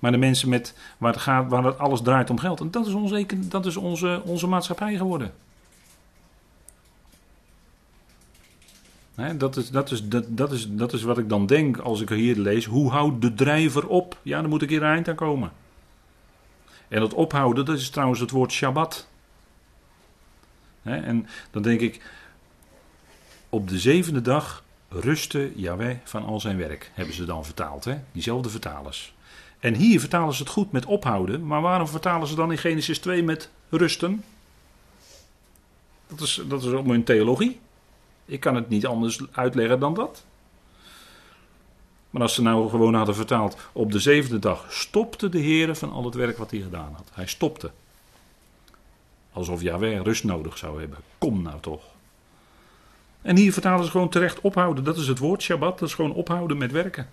maar 0.00 0.12
de 0.12 0.18
mensen 0.18 0.48
met, 0.48 0.74
waar, 0.98 1.12
het 1.12 1.22
gaat, 1.22 1.50
waar 1.50 1.64
het 1.64 1.78
alles 1.78 2.02
draait 2.02 2.30
om 2.30 2.38
geld. 2.38 2.60
En 2.60 2.70
dat 2.70 2.86
is 2.86 2.92
onze, 2.92 3.26
dat 3.48 3.66
is 3.66 3.76
onze, 3.76 4.22
onze 4.24 4.46
maatschappij 4.46 4.96
geworden. 4.96 5.32
dat, 9.36 9.56
is, 9.56 9.70
dat, 9.70 9.90
is, 9.90 10.08
dat, 10.08 10.24
dat, 10.28 10.52
is, 10.52 10.68
dat 10.70 10.92
is 10.92 11.02
wat 11.02 11.18
ik 11.18 11.28
dan 11.28 11.46
denk 11.46 11.78
als 11.78 12.00
ik 12.00 12.08
hier 12.08 12.36
lees. 12.36 12.64
Hoe 12.64 12.90
houdt 12.90 13.22
de 13.22 13.34
drijver 13.34 13.86
op? 13.86 14.18
Ja, 14.22 14.40
dan 14.40 14.50
moet 14.50 14.62
ik 14.62 14.68
hier 14.68 14.82
eind 14.82 15.08
aan 15.08 15.14
komen. 15.14 15.52
En 16.88 17.00
dat 17.00 17.14
ophouden, 17.14 17.64
dat 17.64 17.78
is 17.78 17.90
trouwens 17.90 18.20
het 18.20 18.30
woord 18.30 18.52
Shabbat. 18.52 19.08
en 20.82 21.26
dan 21.50 21.62
denk 21.62 21.80
ik, 21.80 22.02
op 23.48 23.68
de 23.68 23.78
zevende 23.78 24.20
dag 24.20 24.64
rustte 24.88 25.52
Yahweh 25.54 25.96
van 26.04 26.24
al 26.24 26.40
zijn 26.40 26.56
werk, 26.56 26.90
hebben 26.94 27.14
ze 27.14 27.24
dan 27.24 27.44
vertaald, 27.44 27.84
hè? 27.84 27.98
diezelfde 28.12 28.48
vertalers. 28.48 29.14
En 29.60 29.74
hier 29.74 30.00
vertalen 30.00 30.34
ze 30.34 30.42
het 30.42 30.52
goed 30.52 30.72
met 30.72 30.86
ophouden, 30.86 31.46
maar 31.46 31.60
waarom 31.60 31.88
vertalen 31.88 32.28
ze 32.28 32.34
dan 32.34 32.50
in 32.50 32.58
Genesis 32.58 32.98
2 32.98 33.22
met 33.22 33.50
rusten? 33.68 34.24
Dat 36.06 36.20
is, 36.20 36.42
dat 36.48 36.62
is 36.62 36.72
ook 36.72 36.86
mijn 36.86 37.04
theologie. 37.04 37.60
Ik 38.24 38.40
kan 38.40 38.54
het 38.54 38.68
niet 38.68 38.86
anders 38.86 39.20
uitleggen 39.32 39.80
dan 39.80 39.94
dat. 39.94 40.24
Maar 42.10 42.22
als 42.22 42.34
ze 42.34 42.42
nou 42.42 42.68
gewoon 42.68 42.94
hadden 42.94 43.14
vertaald, 43.14 43.56
op 43.72 43.92
de 43.92 43.98
zevende 43.98 44.38
dag 44.38 44.72
stopte 44.72 45.28
de 45.28 45.38
Heer 45.38 45.76
van 45.76 45.92
al 45.92 46.04
het 46.04 46.14
werk 46.14 46.38
wat 46.38 46.50
hij 46.50 46.60
gedaan 46.60 46.92
had. 46.96 47.08
Hij 47.12 47.26
stopte. 47.26 47.70
Alsof 49.32 49.62
Yahweh 49.62 50.02
rust 50.02 50.24
nodig 50.24 50.58
zou 50.58 50.80
hebben. 50.80 50.98
Kom 51.18 51.42
nou 51.42 51.60
toch. 51.60 51.82
En 53.22 53.36
hier 53.36 53.52
vertalen 53.52 53.84
ze 53.84 53.90
gewoon 53.90 54.08
terecht 54.08 54.40
ophouden. 54.40 54.84
Dat 54.84 54.96
is 54.96 55.06
het 55.06 55.18
woord 55.18 55.42
Shabbat. 55.42 55.78
Dat 55.78 55.88
is 55.88 55.94
gewoon 55.94 56.12
ophouden 56.12 56.58
met 56.58 56.72
werken. 56.72 57.08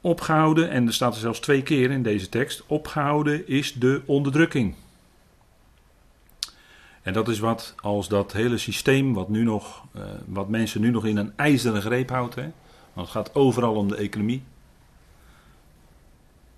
Opgehouden, 0.00 0.70
en 0.70 0.86
er 0.86 0.92
staat 0.92 1.14
er 1.14 1.20
zelfs 1.20 1.40
twee 1.40 1.62
keer 1.62 1.90
in 1.90 2.02
deze 2.02 2.28
tekst. 2.28 2.62
Opgehouden 2.66 3.48
is 3.48 3.72
de 3.72 4.02
onderdrukking. 4.06 4.74
En 7.02 7.12
dat 7.12 7.28
is 7.28 7.38
wat 7.38 7.74
als 7.80 8.08
dat 8.08 8.32
hele 8.32 8.58
systeem, 8.58 9.14
wat, 9.14 9.28
nu 9.28 9.44
nog, 9.44 9.84
uh, 9.96 10.02
wat 10.26 10.48
mensen 10.48 10.80
nu 10.80 10.90
nog 10.90 11.06
in 11.06 11.16
een 11.16 11.32
ijzeren 11.36 11.82
greep 11.82 12.10
houdt. 12.10 12.34
Want 12.34 12.52
het 12.94 13.08
gaat 13.08 13.34
overal 13.34 13.74
om 13.74 13.88
de 13.88 13.96
economie. 13.96 14.42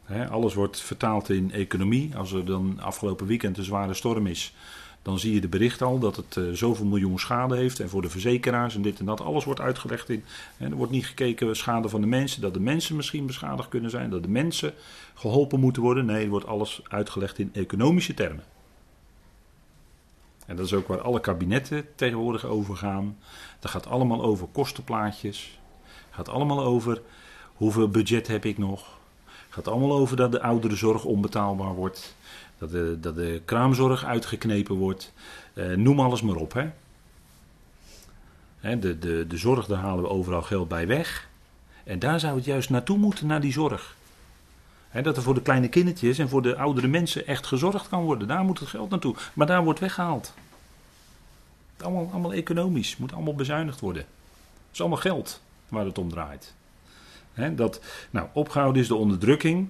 Hè, 0.05 0.29
alles 0.29 0.55
wordt 0.55 0.81
vertaald 0.81 1.29
in 1.29 1.53
economie. 1.53 2.17
Als 2.17 2.33
er 2.33 2.45
dan 2.45 2.81
afgelopen 2.81 3.27
weekend 3.27 3.59
een 3.59 3.65
zware 3.65 3.95
storm 3.95 4.27
is, 4.27 4.55
dan 5.03 5.19
zie 5.19 5.35
je 5.35 5.41
de 5.41 5.49
bericht 5.49 5.83
al 5.83 5.99
dat 5.99 6.17
het 6.17 6.37
uh, 6.37 6.53
zoveel 6.53 6.87
miljoen 6.87 7.19
schade 7.19 7.57
heeft. 7.57 7.81
En 7.81 7.89
voor 7.89 8.03
de 8.03 8.11
verzekeraars 8.11 8.75
en 8.75 8.83
dit 8.83 8.99
en 8.99 9.05
dat, 9.05 9.21
alles 9.21 9.45
wordt 9.45 9.61
uitgelegd 9.61 10.09
in. 10.09 10.25
Hè, 10.57 10.67
er 10.67 10.77
wordt 10.77 10.93
niet 10.93 11.07
gekeken 11.07 11.57
schade 11.57 11.89
van 11.89 12.01
de 12.01 12.07
mensen, 12.07 12.41
dat 12.41 12.55
de 12.55 12.61
mensen 12.61 12.97
misschien 12.97 13.27
beschadigd 13.27 13.69
kunnen 13.69 13.91
zijn, 13.91 14.11
dat 14.11 14.23
de 14.23 14.29
mensen 14.29 14.75
geholpen 15.15 15.61
moeten 15.61 15.83
worden. 15.83 16.05
Nee, 16.05 16.25
er 16.25 16.31
wordt 16.31 16.47
alles 16.47 16.81
uitgelegd 16.89 17.39
in 17.39 17.51
economische 17.53 18.15
termen. 18.15 18.45
En 20.47 20.57
dat 20.57 20.67
is 20.67 20.75
ook 20.75 20.87
waar 20.87 21.01
alle 21.01 21.21
kabinetten 21.21 21.87
tegenwoordig 21.95 22.45
over 22.45 22.77
gaan. 22.77 23.19
Dat 23.61 23.71
gaat 23.71 23.87
allemaal 23.87 24.23
over 24.23 24.47
kostenplaatjes. 24.47 25.59
gaat 26.11 26.29
allemaal 26.29 26.65
over 26.65 27.03
hoeveel 27.55 27.89
budget 27.89 28.27
heb 28.27 28.45
ik 28.45 28.59
nog. 28.59 29.01
Gaat 29.53 29.69
allemaal 29.69 29.93
over 29.93 30.17
dat 30.17 30.33
de 30.33 30.43
ouderenzorg 30.43 31.05
onbetaalbaar 31.05 31.75
wordt. 31.75 32.15
Dat 32.59 32.71
de, 32.71 32.97
dat 33.01 33.15
de 33.15 33.43
kraamzorg 33.45 34.05
uitgeknepen 34.05 34.75
wordt. 34.75 35.13
Eh, 35.55 35.67
noem 35.67 36.01
alles 36.01 36.23
maar 36.23 36.37
op. 36.37 36.53
Hè. 36.53 36.71
Hè, 38.61 38.79
de, 38.79 38.99
de, 38.99 39.27
de 39.29 39.37
zorg, 39.37 39.67
daar 39.67 39.79
halen 39.79 40.03
we 40.03 40.11
overal 40.11 40.43
geld 40.43 40.69
bij 40.69 40.87
weg. 40.87 41.29
En 41.85 41.99
daar 41.99 42.21
zou 42.21 42.37
het 42.37 42.45
juist 42.45 42.71
naartoe 42.71 42.99
moeten, 42.99 43.27
naar 43.27 43.41
die 43.41 43.53
zorg. 43.53 43.97
dat 45.03 45.17
er 45.17 45.23
voor 45.23 45.35
de 45.35 45.43
kleine 45.43 45.69
kindertjes 45.69 46.19
en 46.19 46.29
voor 46.29 46.43
de 46.43 46.57
oudere 46.57 46.89
mensen 46.89 47.27
echt 47.27 47.47
gezorgd 47.47 47.89
kan 47.89 48.03
worden. 48.03 48.29
Daar 48.29 48.45
moet 48.45 48.59
het 48.59 48.69
geld 48.69 48.91
naartoe. 48.91 49.15
Maar 49.33 49.47
daar 49.47 49.65
wordt 49.65 49.81
weggehaald. 49.81 50.35
Allemaal, 51.77 52.09
allemaal 52.13 52.33
economisch, 52.33 52.97
moet 52.97 53.13
allemaal 53.13 53.35
bezuinigd 53.35 53.81
worden. 53.81 54.03
Het 54.03 54.73
is 54.73 54.81
allemaal 54.81 54.99
geld 54.99 55.41
waar 55.69 55.85
het 55.85 55.99
om 55.99 56.09
draait. 56.09 56.55
Dat, 57.55 57.81
nou, 58.11 58.29
opgehouden 58.33 58.83
is 58.83 58.89
de 58.89 58.95
onderdrukking. 58.95 59.69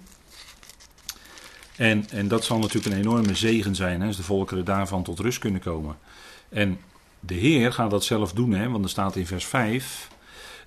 En, 1.76 2.04
en 2.10 2.28
dat 2.28 2.44
zal 2.44 2.58
natuurlijk 2.58 2.94
een 2.94 3.00
enorme 3.00 3.34
zegen 3.34 3.74
zijn, 3.74 4.02
als 4.02 4.16
de 4.16 4.22
volkeren 4.22 4.64
daarvan 4.64 5.02
tot 5.02 5.18
rust 5.18 5.38
kunnen 5.38 5.60
komen. 5.60 5.96
En 6.48 6.78
de 7.20 7.34
Heer 7.34 7.72
gaat 7.72 7.90
dat 7.90 8.04
zelf 8.04 8.32
doen, 8.32 8.52
hè, 8.52 8.68
want 8.70 8.84
er 8.84 8.90
staat 8.90 9.16
in 9.16 9.26
vers 9.26 9.44
5. 9.44 10.10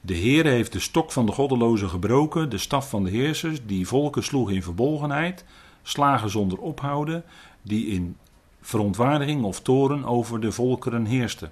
De 0.02 0.14
Heer 0.14 0.46
heeft 0.46 0.72
de 0.72 0.80
stok 0.80 1.12
van 1.12 1.26
de 1.26 1.32
goddelozen 1.32 1.90
gebroken, 1.90 2.50
de 2.50 2.58
staf 2.58 2.90
van 2.90 3.04
de 3.04 3.10
heersers, 3.10 3.66
die 3.66 3.88
volken 3.88 4.24
sloegen 4.24 4.56
in 4.56 4.64
verbolgenheid, 4.64 5.46
slagen 5.84 6.30
zonder 6.30 6.58
ophouden, 6.58 7.24
die 7.62 7.88
in 7.88 8.18
verontwaardiging 8.62 9.44
of 9.44 9.62
toren 9.62 10.06
over 10.06 10.40
de 10.40 10.52
volkeren 10.52 11.06
heerste. 11.06 11.50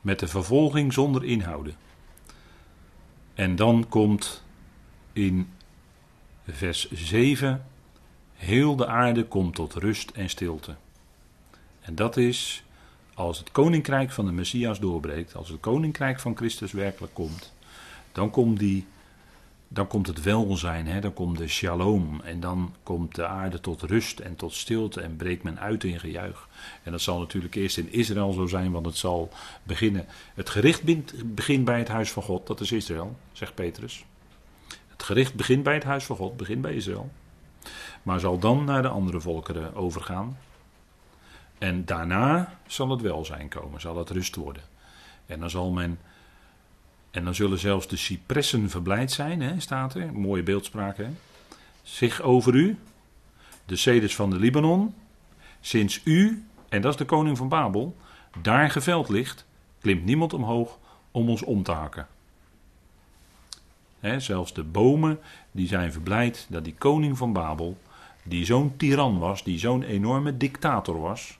Met 0.00 0.18
de 0.18 0.28
vervolging 0.28 0.92
zonder 0.92 1.24
inhouden. 1.24 1.74
En 3.36 3.56
dan 3.56 3.86
komt 3.88 4.42
in 5.12 5.48
vers 6.46 6.90
7: 6.90 7.66
Heel 8.34 8.76
de 8.76 8.86
aarde 8.86 9.24
komt 9.24 9.54
tot 9.54 9.74
rust 9.74 10.10
en 10.10 10.30
stilte. 10.30 10.74
En 11.80 11.94
dat 11.94 12.16
is 12.16 12.64
als 13.14 13.38
het 13.38 13.50
koninkrijk 13.50 14.10
van 14.10 14.24
de 14.24 14.32
Messias 14.32 14.80
doorbreekt, 14.80 15.34
als 15.34 15.48
het 15.48 15.60
koninkrijk 15.60 16.20
van 16.20 16.36
Christus 16.36 16.72
werkelijk 16.72 17.14
komt, 17.14 17.52
dan 18.12 18.30
komt 18.30 18.58
die 18.58 18.86
dan 19.68 19.86
komt 19.86 20.06
het 20.06 20.22
welzijn, 20.22 20.86
hè? 20.86 21.00
dan 21.00 21.12
komt 21.12 21.38
de 21.38 21.48
shalom. 21.48 22.20
En 22.20 22.40
dan 22.40 22.74
komt 22.82 23.14
de 23.14 23.26
aarde 23.26 23.60
tot 23.60 23.82
rust 23.82 24.20
en 24.20 24.36
tot 24.36 24.52
stilte 24.52 25.00
en 25.00 25.16
breekt 25.16 25.42
men 25.42 25.60
uit 25.60 25.84
in 25.84 26.00
gejuich. 26.00 26.48
En 26.82 26.92
dat 26.92 27.00
zal 27.00 27.18
natuurlijk 27.18 27.54
eerst 27.54 27.78
in 27.78 27.92
Israël 27.92 28.32
zo 28.32 28.46
zijn, 28.46 28.72
want 28.72 28.86
het 28.86 28.96
zal 28.96 29.30
beginnen. 29.62 30.06
Het 30.34 30.50
gericht 30.50 30.82
begint 31.34 31.64
bij 31.64 31.78
het 31.78 31.88
huis 31.88 32.12
van 32.12 32.22
God, 32.22 32.46
dat 32.46 32.60
is 32.60 32.72
Israël, 32.72 33.16
zegt 33.32 33.54
Petrus. 33.54 34.04
Het 34.86 35.02
gericht 35.02 35.34
begint 35.34 35.62
bij 35.62 35.74
het 35.74 35.84
huis 35.84 36.04
van 36.04 36.16
God, 36.16 36.36
begint 36.36 36.60
bij 36.60 36.74
Israël. 36.74 37.10
Maar 38.02 38.20
zal 38.20 38.38
dan 38.38 38.64
naar 38.64 38.82
de 38.82 38.88
andere 38.88 39.20
volkeren 39.20 39.74
overgaan. 39.74 40.38
En 41.58 41.84
daarna 41.84 42.58
zal 42.66 42.90
het 42.90 43.00
welzijn 43.00 43.48
komen, 43.48 43.80
zal 43.80 43.96
het 43.96 44.10
rust 44.10 44.36
worden. 44.36 44.62
En 45.26 45.40
dan 45.40 45.50
zal 45.50 45.70
men 45.70 45.98
en 47.16 47.24
dan 47.24 47.34
zullen 47.34 47.58
zelfs 47.58 47.88
de 47.88 47.96
cipressen 47.96 48.70
verblijd 48.70 49.12
zijn, 49.12 49.40
hè, 49.40 49.60
staat 49.60 49.94
er. 49.94 50.12
Mooie 50.12 50.42
beeldspraak, 50.42 50.96
hè. 50.96 51.08
Zich 51.82 52.20
over 52.22 52.54
u, 52.54 52.78
de 53.64 53.76
ceders 53.76 54.14
van 54.14 54.30
de 54.30 54.36
Libanon, 54.36 54.94
sinds 55.60 56.00
u, 56.04 56.44
en 56.68 56.80
dat 56.80 56.92
is 56.92 56.98
de 56.98 57.04
koning 57.04 57.36
van 57.36 57.48
Babel, 57.48 57.96
daar 58.42 58.70
geveld 58.70 59.08
ligt, 59.08 59.46
klimt 59.80 60.04
niemand 60.04 60.32
omhoog 60.32 60.78
om 61.10 61.28
ons 61.28 61.42
om 61.42 61.62
te 61.62 61.72
hakken. 61.72 62.06
Hè, 64.00 64.20
zelfs 64.20 64.52
de 64.52 64.64
bomen, 64.64 65.18
die 65.50 65.68
zijn 65.68 65.92
verblijd 65.92 66.46
dat 66.48 66.64
die 66.64 66.74
koning 66.78 67.18
van 67.18 67.32
Babel, 67.32 67.78
die 68.22 68.44
zo'n 68.44 68.76
tiran 68.76 69.18
was, 69.18 69.44
die 69.44 69.58
zo'n 69.58 69.82
enorme 69.82 70.36
dictator 70.36 71.00
was, 71.00 71.38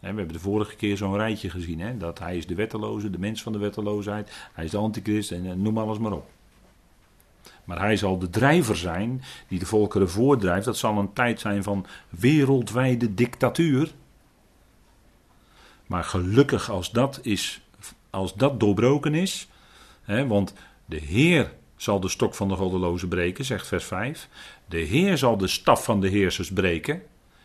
we 0.00 0.06
hebben 0.06 0.28
de 0.28 0.38
vorige 0.38 0.76
keer 0.76 0.96
zo'n 0.96 1.16
rijtje 1.16 1.50
gezien. 1.50 1.80
Hè? 1.80 1.96
Dat 1.96 2.18
hij 2.18 2.36
is 2.36 2.46
de 2.46 2.54
wetteloze, 2.54 3.10
de 3.10 3.18
mens 3.18 3.42
van 3.42 3.52
de 3.52 3.58
wetteloosheid. 3.58 4.48
Hij 4.52 4.64
is 4.64 4.70
de 4.70 4.76
antichrist 4.76 5.30
en 5.30 5.62
noem 5.62 5.78
alles 5.78 5.98
maar 5.98 6.12
op. 6.12 6.30
Maar 7.64 7.78
hij 7.78 7.96
zal 7.96 8.18
de 8.18 8.30
drijver 8.30 8.76
zijn 8.76 9.22
die 9.48 9.58
de 9.58 9.66
volkeren 9.66 10.10
voordrijft. 10.10 10.64
Dat 10.64 10.76
zal 10.76 10.98
een 10.98 11.12
tijd 11.12 11.40
zijn 11.40 11.62
van 11.62 11.86
wereldwijde 12.08 13.14
dictatuur. 13.14 13.92
Maar 15.86 16.04
gelukkig 16.04 16.70
als 16.70 16.90
dat, 16.90 17.18
is, 17.22 17.60
als 18.10 18.34
dat 18.34 18.60
doorbroken 18.60 19.14
is. 19.14 19.48
Hè, 20.02 20.26
want 20.26 20.54
de 20.84 20.96
Heer 20.96 21.52
zal 21.76 22.00
de 22.00 22.08
stok 22.08 22.34
van 22.34 22.48
de 22.48 22.54
goddeloze 22.54 23.08
breken, 23.08 23.44
zegt 23.44 23.66
vers 23.66 23.84
5. 23.84 24.28
De 24.68 24.78
Heer 24.78 25.18
zal 25.18 25.36
de 25.36 25.46
staf 25.46 25.84
van 25.84 26.00
de 26.00 26.08
heersers 26.08 26.52
breken. 26.52 27.02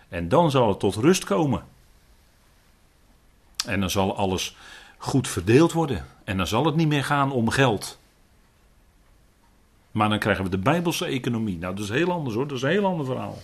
En 0.09 0.29
dan 0.29 0.51
zal 0.51 0.67
het 0.67 0.79
tot 0.79 0.95
rust 0.95 1.23
komen. 1.23 1.63
En 3.65 3.79
dan 3.79 3.89
zal 3.89 4.15
alles 4.15 4.55
goed 4.97 5.27
verdeeld 5.27 5.71
worden. 5.71 6.05
En 6.23 6.37
dan 6.37 6.47
zal 6.47 6.65
het 6.65 6.75
niet 6.75 6.87
meer 6.87 7.03
gaan 7.03 7.31
om 7.31 7.49
geld. 7.49 7.99
Maar 9.91 10.09
dan 10.09 10.19
krijgen 10.19 10.43
we 10.43 10.49
de 10.49 10.57
Bijbelse 10.57 11.05
economie. 11.05 11.57
Nou, 11.57 11.75
dat 11.75 11.83
is 11.83 11.89
heel 11.89 12.11
anders 12.11 12.35
hoor. 12.35 12.47
Dat 12.47 12.57
is 12.57 12.63
een 12.63 12.69
heel 12.69 12.85
ander 12.85 13.05
verhaal. 13.05 13.37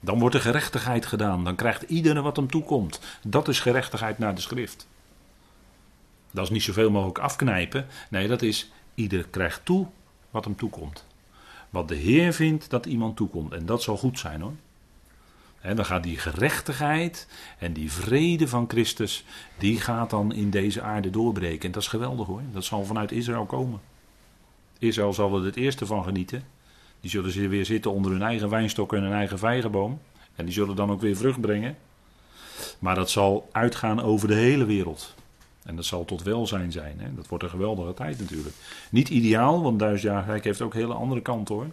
Dan 0.00 0.18
wordt 0.18 0.34
er 0.34 0.40
gerechtigheid 0.40 1.06
gedaan. 1.06 1.44
Dan 1.44 1.56
krijgt 1.56 1.82
iedereen 1.82 2.22
wat 2.22 2.36
hem 2.36 2.50
toekomt. 2.50 3.00
Dat 3.22 3.48
is 3.48 3.60
gerechtigheid 3.60 4.18
naar 4.18 4.34
de 4.34 4.40
schrift. 4.40 4.86
Dat 6.30 6.44
is 6.44 6.50
niet 6.50 6.62
zoveel 6.62 6.90
mogelijk 6.90 7.18
afknijpen. 7.18 7.86
Nee, 8.10 8.28
dat 8.28 8.42
is 8.42 8.70
ieder 8.94 9.26
krijgt 9.28 9.64
toe 9.64 9.86
wat 10.30 10.44
hem 10.44 10.56
toekomt. 10.56 11.04
Wat 11.70 11.88
de 11.88 11.94
Heer 11.94 12.32
vindt 12.32 12.70
dat 12.70 12.86
iemand 12.86 13.16
toekomt. 13.16 13.52
En 13.52 13.66
dat 13.66 13.82
zal 13.82 13.96
goed 13.96 14.18
zijn 14.18 14.40
hoor 14.40 14.54
dan 15.62 15.84
gaat 15.84 16.02
die 16.02 16.18
gerechtigheid 16.18 17.28
en 17.58 17.72
die 17.72 17.92
vrede 17.92 18.48
van 18.48 18.64
Christus, 18.68 19.24
die 19.58 19.80
gaat 19.80 20.10
dan 20.10 20.32
in 20.32 20.50
deze 20.50 20.82
aarde 20.82 21.10
doorbreken. 21.10 21.66
En 21.66 21.72
dat 21.72 21.82
is 21.82 21.88
geweldig 21.88 22.26
hoor. 22.26 22.40
Dat 22.52 22.64
zal 22.64 22.84
vanuit 22.84 23.12
Israël 23.12 23.46
komen. 23.46 23.80
Israël 24.78 25.12
zal 25.12 25.36
er 25.36 25.44
het 25.44 25.56
eerste 25.56 25.86
van 25.86 26.04
genieten. 26.04 26.44
Die 27.00 27.10
zullen 27.10 27.48
weer 27.48 27.64
zitten 27.64 27.92
onder 27.92 28.12
hun 28.12 28.22
eigen 28.22 28.48
wijnstok 28.48 28.92
en 28.92 29.02
hun 29.02 29.12
eigen 29.12 29.38
vijgenboom. 29.38 30.00
En 30.34 30.44
die 30.44 30.54
zullen 30.54 30.76
dan 30.76 30.90
ook 30.90 31.00
weer 31.00 31.16
vrucht 31.16 31.40
brengen. 31.40 31.76
Maar 32.78 32.94
dat 32.94 33.10
zal 33.10 33.48
uitgaan 33.52 34.00
over 34.00 34.28
de 34.28 34.34
hele 34.34 34.64
wereld. 34.64 35.14
En 35.64 35.76
dat 35.76 35.84
zal 35.84 36.04
tot 36.04 36.22
welzijn 36.22 36.72
zijn. 36.72 37.00
Hè? 37.00 37.14
Dat 37.14 37.28
wordt 37.28 37.44
een 37.44 37.50
geweldige 37.50 37.94
tijd 37.94 38.20
natuurlijk. 38.20 38.54
Niet 38.90 39.08
ideaal, 39.08 39.62
want 39.62 39.78
duizend 39.78 40.12
jaar 40.12 40.40
heeft 40.42 40.60
ook 40.60 40.74
hele 40.74 40.94
andere 40.94 41.20
kant 41.20 41.48
hoor. 41.48 41.66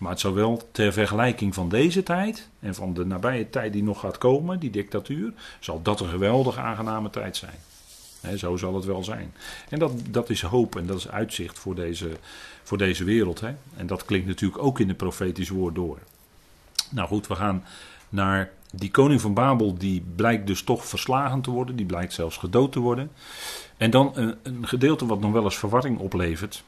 Maar 0.00 0.10
het 0.10 0.20
zou 0.20 0.34
wel 0.34 0.68
ter 0.72 0.92
vergelijking 0.92 1.54
van 1.54 1.68
deze 1.68 2.02
tijd 2.02 2.48
en 2.60 2.74
van 2.74 2.94
de 2.94 3.06
nabije 3.06 3.50
tijd 3.50 3.72
die 3.72 3.82
nog 3.82 4.00
gaat 4.00 4.18
komen, 4.18 4.58
die 4.58 4.70
dictatuur, 4.70 5.32
zal 5.58 5.82
dat 5.82 6.00
een 6.00 6.08
geweldig 6.08 6.56
aangename 6.56 7.10
tijd 7.10 7.36
zijn. 7.36 8.38
zo 8.38 8.56
zal 8.56 8.74
het 8.74 8.84
wel 8.84 9.04
zijn. 9.04 9.32
En 9.68 9.78
dat, 9.78 9.92
dat 10.10 10.30
is 10.30 10.42
hoop 10.42 10.76
en 10.76 10.86
dat 10.86 10.96
is 10.96 11.08
uitzicht 11.08 11.58
voor 11.58 11.74
deze, 11.74 12.10
voor 12.62 12.78
deze 12.78 13.04
wereld. 13.04 13.42
En 13.76 13.86
dat 13.86 14.04
klinkt 14.04 14.26
natuurlijk 14.26 14.62
ook 14.62 14.80
in 14.80 14.88
het 14.88 14.96
profetische 14.96 15.54
woord 15.54 15.74
door. 15.74 15.98
Nou 16.90 17.08
goed, 17.08 17.26
we 17.26 17.34
gaan 17.34 17.64
naar 18.08 18.50
die 18.72 18.90
koning 18.90 19.20
van 19.20 19.34
Babel, 19.34 19.74
die 19.74 20.04
blijkt 20.16 20.46
dus 20.46 20.62
toch 20.62 20.86
verslagen 20.86 21.40
te 21.40 21.50
worden, 21.50 21.76
die 21.76 21.86
blijkt 21.86 22.12
zelfs 22.12 22.36
gedood 22.36 22.72
te 22.72 22.80
worden. 22.80 23.10
En 23.76 23.90
dan 23.90 24.12
een, 24.14 24.34
een 24.42 24.68
gedeelte 24.68 25.06
wat 25.06 25.20
nog 25.20 25.32
wel 25.32 25.44
eens 25.44 25.58
verwarring 25.58 25.98
oplevert. 25.98 26.64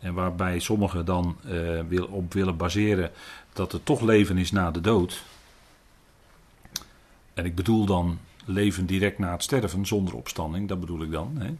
En 0.00 0.14
waarbij 0.14 0.58
sommigen 0.58 1.04
dan 1.04 1.36
uh, 1.46 1.80
wil, 1.88 2.06
op 2.06 2.32
willen 2.32 2.56
baseren 2.56 3.10
dat 3.52 3.72
er 3.72 3.82
toch 3.82 4.00
leven 4.00 4.38
is 4.38 4.50
na 4.50 4.70
de 4.70 4.80
dood. 4.80 5.24
En 7.34 7.44
ik 7.44 7.54
bedoel 7.54 7.84
dan 7.84 8.18
leven 8.44 8.86
direct 8.86 9.18
na 9.18 9.32
het 9.32 9.42
sterven 9.42 9.86
zonder 9.86 10.14
opstanding, 10.14 10.68
dat 10.68 10.80
bedoel 10.80 11.02
ik 11.02 11.10
dan. 11.10 11.36
Hè. 11.38 11.50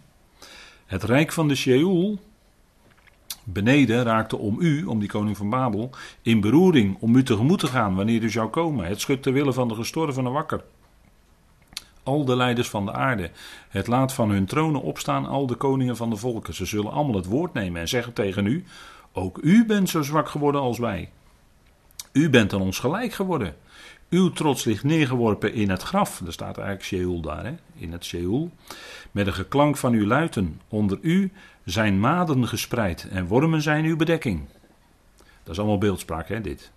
Het 0.86 1.02
rijk 1.02 1.32
van 1.32 1.48
de 1.48 1.54
Sheol 1.54 2.18
beneden 3.44 4.02
raakte 4.02 4.36
om 4.36 4.56
u, 4.60 4.84
om 4.84 4.98
die 4.98 5.08
koning 5.08 5.36
van 5.36 5.50
Babel, 5.50 5.90
in 6.22 6.40
beroering 6.40 6.96
om 7.00 7.16
u 7.16 7.22
tegemoet 7.22 7.58
te 7.58 7.66
gaan 7.66 7.94
wanneer 7.94 8.22
u 8.22 8.30
zou 8.30 8.48
komen. 8.48 8.86
Het 8.86 9.00
schudt 9.00 9.22
ter 9.22 9.32
wille 9.32 9.52
van 9.52 9.68
de 9.68 9.74
gestorvenen 9.74 10.32
wakker 10.32 10.62
al 12.02 12.24
de 12.24 12.36
leiders 12.36 12.68
van 12.68 12.84
de 12.84 12.92
aarde. 12.92 13.30
Het 13.68 13.86
laat 13.86 14.12
van 14.12 14.30
hun 14.30 14.46
tronen 14.46 14.82
opstaan 14.82 15.26
al 15.26 15.46
de 15.46 15.54
koningen 15.54 15.96
van 15.96 16.10
de 16.10 16.16
volken. 16.16 16.54
Ze 16.54 16.64
zullen 16.64 16.92
allemaal 16.92 17.14
het 17.14 17.26
woord 17.26 17.52
nemen 17.52 17.80
en 17.80 17.88
zeggen 17.88 18.12
tegen 18.12 18.46
u: 18.46 18.64
Ook 19.12 19.38
u 19.42 19.66
bent 19.66 19.88
zo 19.88 20.02
zwak 20.02 20.28
geworden 20.28 20.60
als 20.60 20.78
wij. 20.78 21.10
U 22.12 22.30
bent 22.30 22.52
aan 22.52 22.60
ons 22.60 22.78
gelijk 22.78 23.12
geworden. 23.12 23.56
Uw 24.10 24.30
trots 24.30 24.64
ligt 24.64 24.84
neergeworpen 24.84 25.54
in 25.54 25.70
het 25.70 25.82
graf. 25.82 26.20
Er 26.26 26.32
staat 26.32 26.58
eigenlijk 26.58 26.86
Sheol 26.86 27.20
daar, 27.20 27.44
hè? 27.44 27.54
in 27.74 27.92
het 27.92 28.04
Sheol. 28.04 28.50
Met 29.10 29.26
een 29.26 29.32
geklank 29.32 29.76
van 29.76 29.92
uw 29.92 30.06
luiten. 30.06 30.60
Onder 30.68 30.98
u 31.02 31.32
zijn 31.64 32.00
maden 32.00 32.48
gespreid 32.48 33.08
en 33.10 33.26
wormen 33.26 33.62
zijn 33.62 33.84
uw 33.84 33.96
bedekking. 33.96 34.40
Dat 35.42 35.52
is 35.52 35.58
allemaal 35.58 35.78
beeldspraak, 35.78 36.28
hè, 36.28 36.40
dit. 36.40 36.70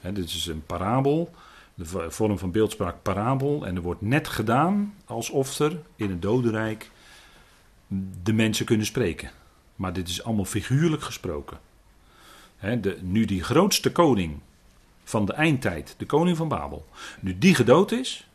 Hè, 0.00 0.12
dit 0.12 0.24
is 0.24 0.46
een 0.46 0.66
parabel 0.66 1.30
de 1.74 2.10
vorm 2.10 2.38
van 2.38 2.50
beeldspraak 2.50 3.02
parabel. 3.02 3.66
En 3.66 3.76
er 3.76 3.82
wordt 3.82 4.00
net 4.00 4.28
gedaan 4.28 4.94
alsof 5.04 5.58
er 5.58 5.80
in 5.96 6.10
het 6.10 6.22
dodenrijk 6.22 6.90
de 8.22 8.32
mensen 8.32 8.66
kunnen 8.66 8.86
spreken. 8.86 9.30
Maar 9.76 9.92
dit 9.92 10.08
is 10.08 10.24
allemaal 10.24 10.44
figuurlijk 10.44 11.02
gesproken. 11.02 11.58
de, 12.60 12.98
nu 13.00 13.24
die 13.24 13.42
grootste 13.42 13.92
koning 13.92 14.38
van 15.04 15.24
de 15.24 15.32
eindtijd, 15.32 15.94
de 15.98 16.06
koning 16.06 16.36
van 16.36 16.48
Babel, 16.48 16.86
nu 17.20 17.38
die 17.38 17.54
gedood 17.54 17.92
is, 17.92 18.28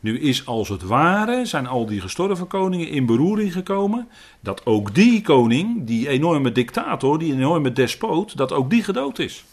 nu 0.00 0.20
is 0.20 0.46
als 0.46 0.68
het 0.68 0.82
ware, 0.82 1.46
zijn 1.46 1.66
al 1.66 1.86
die 1.86 2.00
gestorven 2.00 2.46
koningen 2.46 2.88
in 2.88 3.06
beroering 3.06 3.52
gekomen, 3.52 4.08
dat 4.40 4.66
ook 4.66 4.94
die 4.94 5.22
koning, 5.22 5.86
die 5.86 6.08
enorme 6.08 6.52
dictator, 6.52 7.18
die 7.18 7.32
enorme 7.32 7.72
despoot, 7.72 8.36
dat 8.36 8.52
ook 8.52 8.70
die 8.70 8.82
gedood 8.82 9.18
is. 9.18 9.44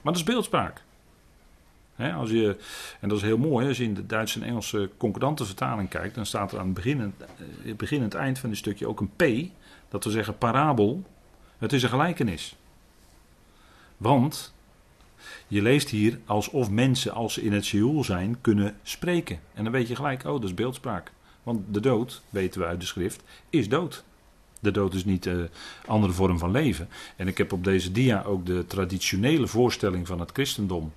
Maar 0.00 0.12
dat 0.12 0.22
is 0.22 0.28
beeldspraak 0.28 0.82
als 1.96 2.30
je, 2.30 2.56
en 3.00 3.08
dat 3.08 3.18
is 3.18 3.24
heel 3.24 3.38
mooi, 3.38 3.68
als 3.68 3.76
je 3.76 3.84
in 3.84 3.94
de 3.94 4.06
Duitse 4.06 4.40
en 4.40 4.46
Engelse 4.46 4.90
concordante 4.96 5.44
vertaling 5.44 5.88
kijkt, 5.88 6.14
dan 6.14 6.26
staat 6.26 6.52
er 6.52 6.58
aan 6.58 6.64
het 6.64 6.74
begin, 6.74 7.00
het 7.00 7.12
eh, 7.64 7.74
begin 7.74 7.98
en 7.98 8.04
het 8.04 8.14
eind 8.14 8.38
van 8.38 8.48
dit 8.48 8.58
stukje 8.58 8.86
ook 8.86 9.00
een 9.00 9.10
P, 9.16 9.52
dat 9.88 10.04
wil 10.04 10.12
zeggen 10.12 10.38
parabel. 10.38 11.02
Het 11.58 11.72
is 11.72 11.82
een 11.82 11.88
gelijkenis. 11.88 12.56
Want 13.96 14.54
je 15.46 15.62
leest 15.62 15.90
hier 15.90 16.18
alsof 16.26 16.70
mensen, 16.70 17.12
als 17.12 17.34
ze 17.34 17.42
in 17.42 17.52
het 17.52 17.64
Sheol 17.64 18.04
zijn, 18.04 18.40
kunnen 18.40 18.76
spreken. 18.82 19.40
En 19.54 19.64
dan 19.64 19.72
weet 19.72 19.88
je 19.88 19.96
gelijk, 19.96 20.24
oh, 20.24 20.32
dat 20.32 20.44
is 20.44 20.54
beeldspraak. 20.54 21.12
Want 21.42 21.74
de 21.74 21.80
dood, 21.80 22.22
weten 22.30 22.60
we 22.60 22.66
uit 22.66 22.80
de 22.80 22.86
schrift, 22.86 23.22
is 23.50 23.68
dood. 23.68 24.04
De 24.60 24.70
dood 24.70 24.94
is 24.94 25.04
niet 25.04 25.26
een 25.26 25.38
uh, 25.38 25.44
andere 25.86 26.12
vorm 26.12 26.38
van 26.38 26.50
leven. 26.50 26.88
En 27.16 27.28
ik 27.28 27.38
heb 27.38 27.52
op 27.52 27.64
deze 27.64 27.92
dia 27.92 28.22
ook 28.22 28.46
de 28.46 28.66
traditionele 28.66 29.46
voorstelling 29.46 30.06
van 30.06 30.20
het 30.20 30.30
christendom 30.32 30.92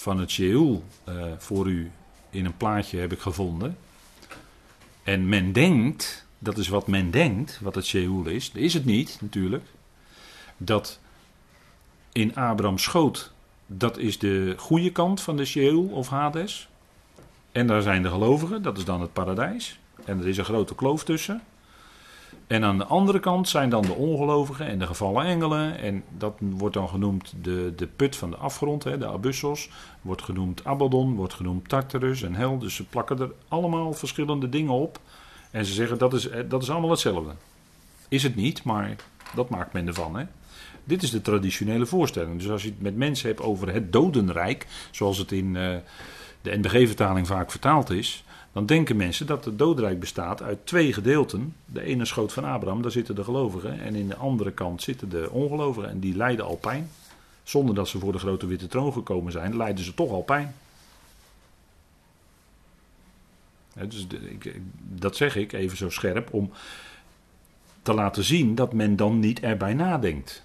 van 0.00 0.18
het 0.18 0.30
Sheol 0.30 0.84
uh, 1.08 1.24
voor 1.38 1.66
u 1.66 1.90
in 2.30 2.44
een 2.44 2.56
plaatje 2.56 2.98
heb 2.98 3.12
ik 3.12 3.20
gevonden. 3.20 3.76
En 5.02 5.28
men 5.28 5.52
denkt, 5.52 6.26
dat 6.38 6.58
is 6.58 6.68
wat 6.68 6.86
men 6.86 7.10
denkt, 7.10 7.60
wat 7.62 7.74
het 7.74 7.86
Sheol 7.86 8.26
is. 8.26 8.50
Is 8.54 8.74
het 8.74 8.84
niet, 8.84 9.18
natuurlijk. 9.20 9.64
Dat 10.56 11.00
in 12.12 12.36
Abrahams 12.36 12.82
schoot, 12.82 13.32
dat 13.66 13.98
is 13.98 14.18
de 14.18 14.54
goede 14.56 14.92
kant 14.92 15.20
van 15.20 15.36
de 15.36 15.44
Sheol 15.44 15.84
of 15.84 16.08
Hades. 16.08 16.68
En 17.52 17.66
daar 17.66 17.82
zijn 17.82 18.02
de 18.02 18.08
gelovigen, 18.08 18.62
dat 18.62 18.78
is 18.78 18.84
dan 18.84 19.00
het 19.00 19.12
paradijs. 19.12 19.78
En 20.04 20.20
er 20.20 20.28
is 20.28 20.36
een 20.36 20.44
grote 20.44 20.74
kloof 20.74 21.04
tussen. 21.04 21.42
En 22.46 22.64
aan 22.64 22.78
de 22.78 22.84
andere 22.84 23.20
kant 23.20 23.48
zijn 23.48 23.70
dan 23.70 23.82
de 23.82 23.92
ongelovigen 23.92 24.66
en 24.66 24.78
de 24.78 24.86
gevallen 24.86 25.24
engelen. 25.24 25.78
En 25.78 26.04
dat 26.18 26.34
wordt 26.38 26.74
dan 26.74 26.88
genoemd 26.88 27.32
de, 27.42 27.72
de 27.76 27.86
put 27.86 28.16
van 28.16 28.30
de 28.30 28.36
afgrond, 28.36 28.84
hè, 28.84 28.98
de 28.98 29.06
abyssos. 29.06 29.70
Wordt 30.02 30.22
genoemd 30.22 30.64
Abaddon, 30.64 31.14
wordt 31.14 31.34
genoemd 31.34 31.68
Tartarus 31.68 32.22
en 32.22 32.34
Hel. 32.34 32.58
Dus 32.58 32.74
ze 32.74 32.84
plakken 32.84 33.18
er 33.18 33.30
allemaal 33.48 33.92
verschillende 33.92 34.48
dingen 34.48 34.72
op. 34.72 35.00
En 35.50 35.64
ze 35.64 35.72
zeggen 35.72 35.98
dat 35.98 36.12
is, 36.12 36.28
eh, 36.28 36.40
dat 36.48 36.62
is 36.62 36.70
allemaal 36.70 36.90
hetzelfde. 36.90 37.32
Is 38.08 38.22
het 38.22 38.36
niet, 38.36 38.64
maar 38.64 38.96
dat 39.34 39.48
maakt 39.48 39.72
men 39.72 39.86
ervan. 39.86 40.16
Hè. 40.16 40.24
Dit 40.84 41.02
is 41.02 41.10
de 41.10 41.22
traditionele 41.22 41.86
voorstelling. 41.86 42.38
Dus 42.38 42.50
als 42.50 42.62
je 42.62 42.68
het 42.68 42.80
met 42.80 42.96
mensen 42.96 43.28
hebt 43.28 43.40
over 43.40 43.72
het 43.72 43.92
dodenrijk, 43.92 44.66
zoals 44.90 45.18
het 45.18 45.32
in 45.32 45.46
uh, 45.46 45.76
de 46.42 46.56
NBG-vertaling 46.56 47.26
vaak 47.26 47.50
vertaald 47.50 47.90
is 47.90 48.24
dan 48.52 48.66
denken 48.66 48.96
mensen 48.96 49.26
dat 49.26 49.44
het 49.44 49.58
doodrijk 49.58 50.00
bestaat 50.00 50.42
uit 50.42 50.66
twee 50.66 50.92
gedeelten. 50.92 51.54
De 51.64 51.82
ene 51.82 52.04
schoot 52.04 52.32
van 52.32 52.44
Abraham, 52.44 52.82
daar 52.82 52.90
zitten 52.90 53.14
de 53.14 53.24
gelovigen. 53.24 53.80
En 53.80 53.94
in 53.94 54.08
de 54.08 54.16
andere 54.16 54.52
kant 54.52 54.82
zitten 54.82 55.08
de 55.08 55.30
ongelovigen. 55.30 55.90
En 55.90 56.00
die 56.00 56.16
lijden 56.16 56.44
al 56.44 56.56
pijn. 56.56 56.90
Zonder 57.42 57.74
dat 57.74 57.88
ze 57.88 57.98
voor 57.98 58.12
de 58.12 58.18
grote 58.18 58.46
witte 58.46 58.66
troon 58.66 58.92
gekomen 58.92 59.32
zijn, 59.32 59.56
lijden 59.56 59.84
ze 59.84 59.94
toch 59.94 60.10
al 60.10 60.22
pijn. 60.22 60.54
dus 63.88 64.06
dat 64.78 65.16
zeg 65.16 65.36
ik 65.36 65.52
even 65.52 65.76
zo 65.76 65.90
scherp 65.90 66.32
om 66.32 66.50
te 67.82 67.94
laten 67.94 68.24
zien 68.24 68.54
dat 68.54 68.72
men 68.72 68.96
dan 68.96 69.18
niet 69.18 69.40
erbij 69.40 69.74
nadenkt. 69.74 70.44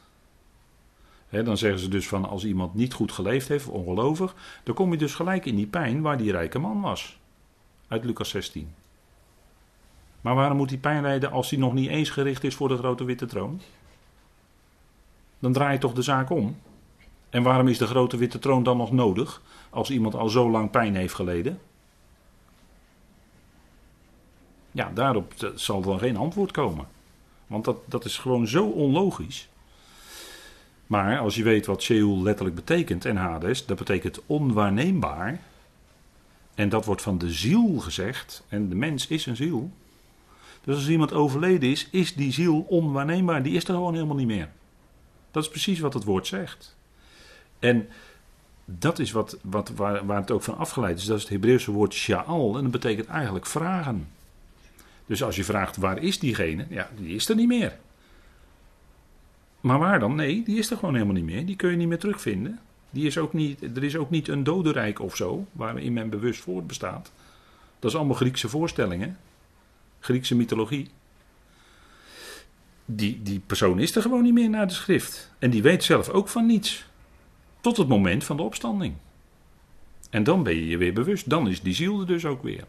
dan 1.30 1.58
zeggen 1.58 1.80
ze 1.80 1.88
dus 1.88 2.08
van 2.08 2.26
als 2.26 2.46
iemand 2.46 2.74
niet 2.74 2.94
goed 2.94 3.12
geleefd 3.12 3.48
heeft, 3.48 3.68
ongelovig, 3.68 4.36
dan 4.64 4.76
kom 4.76 4.92
je 4.92 4.98
dus 4.98 5.16
gelijk 5.16 5.46
in 5.46 5.56
die 5.56 5.68
pijn 5.68 6.02
waar 6.02 6.18
die 6.18 6.32
rijke 6.32 6.60
man 6.60 6.82
was 6.82 7.18
uit 7.88 8.04
Lucas 8.04 8.30
16. 8.30 8.74
Maar 10.22 10.36
waarom 10.36 10.58
moet 10.58 10.70
hij 10.70 10.80
pijn 10.80 11.02
lijden 11.02 11.32
als 11.32 11.50
hij 11.50 11.60
nog 11.60 11.74
niet 11.74 11.90
eens 11.90 12.10
gericht 12.10 12.44
is 12.44 12.56
voor 12.56 12.68
de 12.68 12.78
grote 12.78 13.04
witte 13.04 13.26
troon? 13.26 13.62
Dan 15.40 15.54
draai 15.54 15.74
je 15.74 15.80
toch 15.80 15.94
de 15.94 16.02
zaak 16.02 16.30
om. 16.30 16.58
En 17.30 17.44
waarom 17.44 17.68
is 17.68 17.78
de 17.78 17.88
grote 17.88 18.18
witte 18.18 18.40
troon 18.40 18.64
dan 18.64 18.78
nog 18.78 18.92
nodig 18.92 19.42
als 19.70 19.90
iemand 19.90 20.16
al 20.16 20.30
zo 20.30 20.50
lang 20.50 20.72
pijn 20.72 20.96
heeft 20.96 21.14
geleden? 21.14 21.60
Ja, 24.72 24.92
daarop 24.94 25.34
zal 25.56 25.82
dan 25.82 26.00
geen 26.00 26.18
antwoord 26.18 26.52
komen. 26.52 26.88
Want 27.48 27.66
dat, 27.66 27.78
dat 27.86 28.06
is 28.06 28.18
gewoon 28.18 28.48
zo 28.48 28.66
onlogisch. 28.66 29.50
Maar 30.88 31.20
als 31.20 31.36
je 31.36 31.44
weet 31.44 31.66
wat 31.66 31.82
Sheol 31.82 32.22
letterlijk 32.22 32.56
betekent 32.56 33.06
en 33.06 33.16
Hades, 33.16 33.66
dat 33.66 33.78
betekent 33.78 34.20
onwaarneembaar. 34.26 35.40
En 36.56 36.70
dat 36.70 36.86
wordt 36.86 37.02
van 37.02 37.18
de 37.18 37.32
ziel 37.32 37.80
gezegd. 37.80 38.44
En 38.48 38.70
de 38.70 38.76
mens 38.76 39.08
is 39.08 39.26
een 39.26 39.36
ziel. 39.36 39.72
Dus 40.64 40.76
als 40.76 40.90
iemand 40.90 41.14
overleden 41.14 41.70
is, 41.70 41.88
is 41.92 42.14
die 42.14 42.32
ziel 42.32 42.60
onwaarneembaar. 42.60 43.44
Die 43.44 43.56
is 43.56 43.64
er 43.64 43.74
gewoon 43.74 43.94
helemaal 43.94 44.16
niet 44.16 44.28
meer. 44.28 44.50
Dat 45.32 45.44
is 45.44 45.50
precies 45.50 45.80
wat 45.80 45.94
het 45.94 46.04
woord 46.04 46.28
zegt. 46.28 46.76
En 47.60 47.88
dat 48.66 49.00
is 49.00 49.12
wat, 49.12 49.38
wat, 49.42 49.70
waar, 49.70 50.06
waar 50.06 50.20
het 50.20 50.32
ook 50.32 50.44
van 50.44 50.58
afgeleid 50.58 50.98
is. 50.98 51.06
Dat 51.06 51.18
is 51.18 51.24
het 51.24 51.32
Hebreeuwse 51.32 51.72
woord 51.72 51.94
sha'al. 51.94 52.56
En 52.56 52.62
dat 52.64 52.72
betekent 52.72 53.08
eigenlijk 53.08 53.46
vragen. 53.46 54.08
Dus 55.06 55.24
als 55.24 55.36
je 55.36 55.44
vraagt 55.44 55.78
waar 55.78 56.02
is 56.02 56.20
diegene, 56.20 56.66
ja, 56.70 56.90
die 56.98 57.16
is 57.16 57.30
er 57.30 57.36
niet 57.36 57.48
meer. 57.48 57.78
Maar 59.62 59.80
waar 59.80 60.00
dan? 60.00 60.16
Nee, 60.16 60.44
die 60.44 60.58
is 60.58 60.72
er 60.72 60.78
gewoon 60.78 60.94
helemaal 60.94 61.16
niet 61.16 61.24
meer. 61.24 61.46
Die 61.46 61.56
kun 61.56 61.70
je 61.70 61.78
niet 61.78 61.88
meer 61.88 62.00
terugvinden. 62.00 62.60
Die 62.96 63.06
is 63.06 63.18
ook 63.18 63.34
niet, 63.34 63.62
er 63.78 63.84
is 63.84 63.96
ook 63.96 64.10
niet 64.10 64.28
een 64.28 64.44
dodenrijk 64.44 65.00
of 65.00 65.16
zo, 65.16 65.46
waarin 65.52 65.94
men 65.94 66.10
bewust 66.10 66.42
voortbestaat. 66.42 67.12
Dat 67.80 67.92
is 67.92 67.98
allemaal 67.98 68.16
Griekse 68.16 68.50
voorstellingen. 68.50 69.18
Griekse 70.00 70.36
mythologie. 70.36 70.90
Die, 72.86 73.22
die 73.24 73.42
persoon 73.46 73.80
is 73.80 73.96
er 73.96 74.02
gewoon 74.02 74.24
niet 74.24 74.34
meer 74.34 74.50
naar 74.50 74.68
de 74.68 74.74
schrift. 74.74 75.32
En 75.40 75.50
die 75.50 75.62
weet 75.62 75.84
zelf 75.84 76.10
ook 76.10 76.28
van 76.28 76.46
niets. 76.46 76.86
Tot 77.62 77.78
het 77.78 77.88
moment 77.88 78.24
van 78.24 78.38
de 78.38 78.44
opstanding. 78.44 78.94
En 80.10 80.24
dan 80.24 80.44
ben 80.44 80.56
je 80.56 80.68
je 80.68 80.78
weer 80.78 80.94
bewust. 80.94 81.30
Dan 81.30 81.50
is 81.50 81.62
die 81.62 81.74
ziel 81.74 82.00
er 82.00 82.08
dus 82.08 82.26
ook 82.26 82.44
weer. 82.44 82.64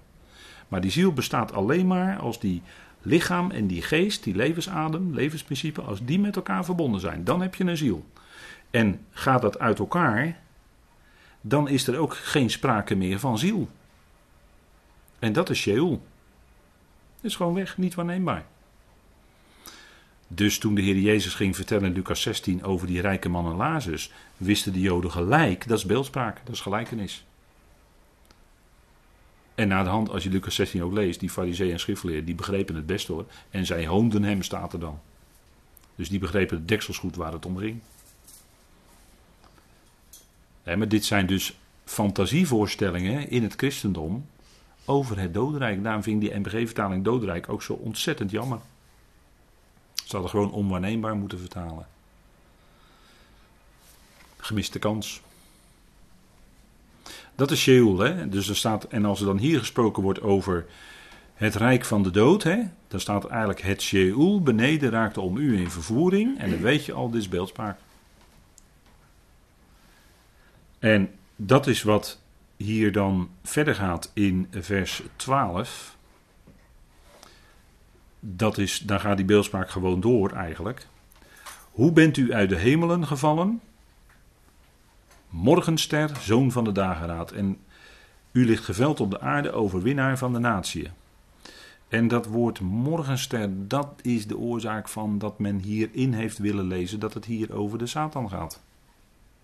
Maar 0.68 0.80
die 0.80 0.90
ziel 0.90 1.12
bestaat 1.12 1.52
alleen 1.52 1.86
maar 1.86 2.18
als 2.18 2.40
die 2.40 2.62
lichaam 3.02 3.50
en 3.50 3.66
die 3.66 3.82
geest, 3.82 4.24
die 4.24 4.34
levensadem, 4.34 5.14
levensprincipe, 5.14 5.80
als 5.80 6.04
die 6.04 6.18
met 6.18 6.36
elkaar 6.36 6.64
verbonden 6.64 7.00
zijn. 7.00 7.24
Dan 7.24 7.40
heb 7.40 7.54
je 7.54 7.64
een 7.64 7.76
ziel. 7.76 8.04
En 8.70 9.06
gaat 9.10 9.42
dat 9.42 9.58
uit 9.58 9.78
elkaar, 9.78 10.40
dan 11.40 11.68
is 11.68 11.86
er 11.86 11.98
ook 11.98 12.14
geen 12.14 12.50
sprake 12.50 12.94
meer 12.94 13.18
van 13.18 13.38
ziel. 13.38 13.68
En 15.18 15.32
dat 15.32 15.50
is 15.50 15.58
Sheol. 15.58 16.02
is 17.20 17.36
gewoon 17.36 17.54
weg, 17.54 17.78
niet 17.78 17.94
waarneembaar. 17.94 18.46
Dus 20.28 20.58
toen 20.58 20.74
de 20.74 20.82
Heer 20.82 20.98
Jezus 20.98 21.34
ging 21.34 21.56
vertellen 21.56 21.84
in 21.84 21.92
Lucas 21.92 22.22
16 22.22 22.64
over 22.64 22.86
die 22.86 23.00
rijke 23.00 23.28
man 23.28 23.46
en 23.46 23.56
Lazarus, 23.56 24.12
wisten 24.36 24.72
de 24.72 24.80
Joden 24.80 25.10
gelijk, 25.10 25.68
dat 25.68 25.78
is 25.78 25.84
beeldspraak, 25.84 26.40
dat 26.44 26.54
is 26.54 26.60
gelijkenis. 26.60 27.24
En 29.54 29.68
na 29.68 29.82
de 29.82 29.88
hand, 29.88 30.10
als 30.10 30.22
je 30.22 30.30
Lucas 30.30 30.54
16 30.54 30.82
ook 30.82 30.92
leest, 30.92 31.20
die 31.20 31.30
fariseeën 31.30 31.72
en 31.72 31.80
schriftleerden, 31.80 32.24
die 32.24 32.34
begrepen 32.34 32.74
het 32.74 32.86
best 32.86 33.08
hoor. 33.08 33.26
En 33.50 33.66
zij 33.66 33.86
hoonden 33.86 34.22
hem, 34.22 34.42
staat 34.42 34.72
er 34.72 34.80
dan. 34.80 35.00
Dus 35.94 36.08
die 36.08 36.18
begrepen 36.18 36.56
het 36.56 36.68
dekselsgoed 36.68 37.16
waar 37.16 37.32
het 37.32 37.46
om 37.46 37.56
ging. 37.56 37.80
Maar 40.74 40.88
dit 40.88 41.04
zijn 41.04 41.26
dus 41.26 41.56
fantasievoorstellingen 41.84 43.30
in 43.30 43.42
het 43.42 43.54
christendom 43.56 44.26
over 44.84 45.18
het 45.18 45.34
dodenrijk. 45.34 45.82
Daarom 45.82 46.02
vind 46.02 46.20
die 46.20 46.34
NBG-vertaling 46.34 47.04
dodenrijk 47.04 47.48
ook 47.48 47.62
zo 47.62 47.72
ontzettend 47.72 48.30
jammer. 48.30 48.58
Ze 49.94 50.12
hadden 50.12 50.30
gewoon 50.30 50.52
onwaarneembaar 50.52 51.16
moeten 51.16 51.38
vertalen. 51.38 51.86
Gemiste 54.36 54.78
kans. 54.78 55.20
Dat 57.34 57.50
is 57.50 57.60
Sheol, 57.60 57.98
hè? 57.98 58.28
Dus 58.28 58.48
er 58.48 58.56
staat, 58.56 58.84
en 58.84 59.04
als 59.04 59.20
er 59.20 59.26
dan 59.26 59.38
hier 59.38 59.58
gesproken 59.58 60.02
wordt 60.02 60.20
over 60.20 60.66
het 61.34 61.54
rijk 61.54 61.84
van 61.84 62.02
de 62.02 62.10
dood, 62.10 62.42
hè? 62.42 62.62
Dan 62.88 63.00
staat 63.00 63.26
eigenlijk 63.26 63.62
het 63.62 63.82
Sheol 63.82 64.42
beneden 64.42 64.90
raakte 64.90 65.20
om 65.20 65.36
u 65.36 65.58
in 65.58 65.70
vervoering. 65.70 66.38
En 66.38 66.50
dan 66.50 66.60
weet 66.60 66.84
je 66.84 66.92
al, 66.92 67.10
dit 67.10 67.20
is 67.20 67.28
beeldspraak. 67.28 67.78
En 70.86 71.10
dat 71.36 71.66
is 71.66 71.82
wat 71.82 72.20
hier 72.56 72.92
dan 72.92 73.30
verder 73.42 73.74
gaat 73.74 74.10
in 74.14 74.46
vers 74.50 75.02
12. 75.16 75.96
Dat 78.20 78.58
is, 78.58 78.78
dan 78.78 79.00
gaat 79.00 79.16
die 79.16 79.26
beeldspraak 79.26 79.70
gewoon 79.70 80.00
door 80.00 80.30
eigenlijk. 80.30 80.86
Hoe 81.70 81.92
bent 81.92 82.16
u 82.16 82.32
uit 82.32 82.48
de 82.48 82.56
hemelen 82.56 83.06
gevallen? 83.06 83.60
Morgenster, 85.28 86.10
zoon 86.20 86.52
van 86.52 86.64
de 86.64 86.72
dageraad. 86.72 87.32
En 87.32 87.58
u 88.32 88.44
ligt 88.44 88.64
geveld 88.64 89.00
op 89.00 89.10
de 89.10 89.20
aarde, 89.20 89.52
overwinnaar 89.52 90.18
van 90.18 90.32
de 90.32 90.38
natie. 90.38 90.90
En 91.88 92.08
dat 92.08 92.26
woord 92.26 92.60
morgenster, 92.60 93.68
dat 93.68 93.88
is 94.02 94.26
de 94.26 94.38
oorzaak 94.38 94.88
van 94.88 95.18
dat 95.18 95.38
men 95.38 95.58
hierin 95.58 96.12
heeft 96.12 96.38
willen 96.38 96.66
lezen 96.66 97.00
dat 97.00 97.14
het 97.14 97.24
hier 97.24 97.54
over 97.54 97.78
de 97.78 97.86
Satan 97.86 98.28
gaat. 98.30 98.64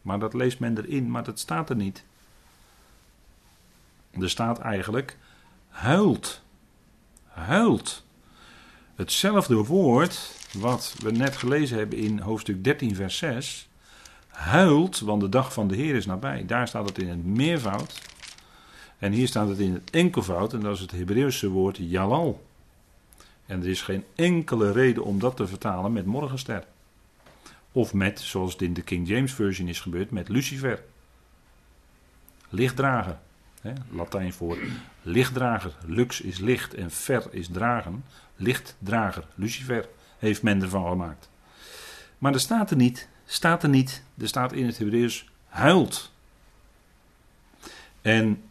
Maar 0.03 0.19
dat 0.19 0.35
leest 0.35 0.59
men 0.59 0.79
erin, 0.79 1.11
maar 1.11 1.25
dat 1.25 1.39
staat 1.39 1.71
er 1.71 1.77
niet. 1.77 2.05
Er 4.11 4.31
staat 4.31 4.59
eigenlijk 4.59 5.17
huilt. 5.69 6.43
Huilt. 7.29 8.05
Hetzelfde 8.95 9.55
woord 9.55 10.37
wat 10.59 10.95
we 11.03 11.11
net 11.11 11.37
gelezen 11.37 11.79
hebben 11.79 11.99
in 11.99 12.19
hoofdstuk 12.19 12.65
13, 12.65 12.95
vers 12.95 13.17
6 13.17 13.69
huilt, 14.33 15.01
want 15.01 15.21
de 15.21 15.29
dag 15.29 15.53
van 15.53 15.69
de 15.69 15.77
Heer 15.77 15.95
is 15.95 16.07
nabij. 16.07 16.47
Daar 16.47 16.69
staat 16.69 16.89
het 16.89 16.99
in 16.99 17.09
het 17.09 17.25
meervoud. 17.25 18.01
En 18.99 19.13
hier 19.13 19.29
staat 19.29 19.49
het 19.49 19.59
in 19.59 19.73
het 19.73 19.91
enkelvoud, 19.91 20.53
en 20.53 20.61
dat 20.61 20.75
is 20.75 20.81
het 20.81 20.91
Hebreeuwse 20.91 21.49
woord 21.49 21.77
jalal. 21.77 22.45
En 23.47 23.61
er 23.61 23.69
is 23.69 23.83
geen 23.83 24.05
enkele 24.15 24.73
reden 24.73 25.05
om 25.05 25.19
dat 25.19 25.37
te 25.37 25.47
vertalen 25.47 25.93
met 25.93 26.07
morgenster. 26.07 26.65
Of 27.73 27.95
met, 27.95 28.21
zoals 28.21 28.53
het 28.53 28.63
in 28.63 28.75
de 28.75 28.83
King 28.83 29.09
James 29.09 29.33
Version 29.33 29.69
is 29.69 29.81
gebeurd, 29.81 30.11
met 30.11 30.29
Lucifer. 30.29 30.83
Lichtdrager. 32.49 33.19
Hè, 33.61 33.73
Latijn 33.91 34.33
voor 34.33 34.59
lichtdrager. 35.03 35.77
Lux 35.87 36.21
is 36.21 36.39
licht 36.39 36.75
en 36.75 36.91
ver 36.91 37.27
is 37.31 37.49
dragen. 37.49 38.05
Lichtdrager. 38.37 39.27
Lucifer 39.35 39.89
heeft 40.19 40.43
men 40.43 40.63
ervan 40.63 40.89
gemaakt. 40.89 41.31
Maar 42.19 42.33
er 42.33 42.41
staat 42.41 42.71
er 42.71 42.77
niet 42.77 43.09
staat 43.33 43.63
er 43.63 43.69
niet. 43.69 44.03
Er 44.19 44.29
staat 44.29 44.53
in 44.53 44.67
het 44.67 44.79
Hebreeuws 44.79 45.29
huilt. 45.47 46.13
En 48.01 48.43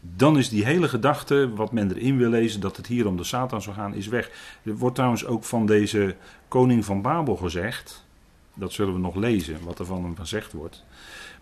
dan 0.00 0.38
is 0.38 0.48
die 0.48 0.64
hele 0.64 0.88
gedachte, 0.88 1.54
wat 1.54 1.72
men 1.72 1.94
erin 1.94 2.16
wil 2.16 2.30
lezen, 2.30 2.60
dat 2.60 2.76
het 2.76 2.86
hier 2.86 3.06
om 3.06 3.16
de 3.16 3.24
Satan 3.24 3.62
zou 3.62 3.76
gaan, 3.76 3.94
is 3.94 4.06
weg. 4.06 4.30
Er 4.62 4.76
wordt 4.76 4.94
trouwens 4.94 5.24
ook 5.24 5.44
van 5.44 5.66
deze 5.66 6.16
koning 6.48 6.84
van 6.84 7.02
Babel 7.02 7.36
gezegd. 7.36 8.06
Dat 8.54 8.72
zullen 8.72 8.94
we 8.94 9.00
nog 9.00 9.14
lezen, 9.14 9.64
wat 9.64 9.78
er 9.78 9.84
van 9.84 10.04
hem 10.04 10.16
gezegd 10.16 10.52
wordt. 10.52 10.84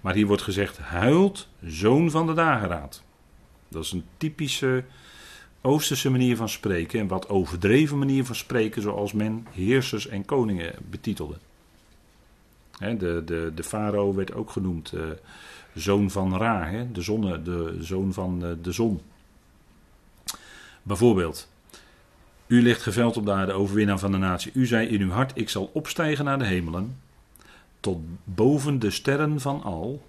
Maar 0.00 0.14
hier 0.14 0.26
wordt 0.26 0.42
gezegd: 0.42 0.78
huilt, 0.78 1.48
zoon 1.64 2.10
van 2.10 2.26
de 2.26 2.34
dageraad. 2.34 3.02
Dat 3.68 3.84
is 3.84 3.92
een 3.92 4.04
typische 4.16 4.84
Oosterse 5.60 6.10
manier 6.10 6.36
van 6.36 6.48
spreken. 6.48 7.00
En 7.00 7.06
wat 7.06 7.28
overdreven 7.28 7.98
manier 7.98 8.24
van 8.24 8.34
spreken, 8.34 8.82
zoals 8.82 9.12
men 9.12 9.46
heersers 9.50 10.06
en 10.06 10.24
koningen 10.24 10.74
betitelde 10.90 11.36
de, 12.78 13.22
de, 13.24 13.52
de 13.54 13.62
farao 13.62 14.14
werd 14.14 14.34
ook 14.34 14.50
genoemd 14.50 14.92
uh, 14.92 15.02
zoon 15.74 16.10
van 16.10 16.36
Ra, 16.36 16.84
de, 16.92 17.02
zonne, 17.02 17.42
de 17.42 17.76
zoon 17.80 18.12
van 18.12 18.44
uh, 18.44 18.50
de 18.62 18.72
zon. 18.72 19.00
Bijvoorbeeld, 20.82 21.48
u 22.48 22.62
ligt 22.62 22.82
geveld 22.82 23.16
op 23.16 23.24
de 23.24 23.32
aarde, 23.32 23.52
overwinnaar 23.52 23.98
van 23.98 24.12
de 24.12 24.18
natie. 24.18 24.52
U 24.54 24.66
zei 24.66 24.88
in 24.88 25.00
uw 25.00 25.10
hart, 25.10 25.32
ik 25.34 25.48
zal 25.48 25.70
opstijgen 25.72 26.24
naar 26.24 26.38
de 26.38 26.44
hemelen, 26.44 27.00
tot 27.80 27.98
boven 28.24 28.78
de 28.78 28.90
sterren 28.90 29.40
van 29.40 29.62
al. 29.62 30.06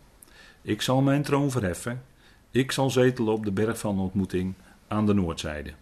Ik 0.61 0.81
zal 0.81 1.01
mijn 1.01 1.23
troon 1.23 1.51
verheffen. 1.51 2.03
Ik 2.51 2.71
zal 2.71 2.89
zetelen 2.89 3.33
op 3.33 3.45
de 3.45 3.51
berg 3.51 3.79
van 3.79 3.99
ontmoeting 3.99 4.53
aan 4.87 5.05
de 5.05 5.13
noordzijde. 5.13 5.73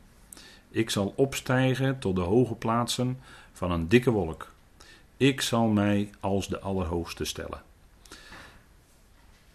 Ik 0.69 0.89
zal 0.89 1.13
opstijgen 1.15 1.99
tot 1.99 2.15
de 2.15 2.21
hoge 2.21 2.53
plaatsen 2.55 3.19
van 3.53 3.71
een 3.71 3.87
dikke 3.87 4.11
wolk. 4.11 4.51
Ik 5.17 5.41
zal 5.41 5.67
mij 5.67 6.09
als 6.19 6.47
de 6.47 6.59
Allerhoogste 6.59 7.25
stellen. 7.25 7.61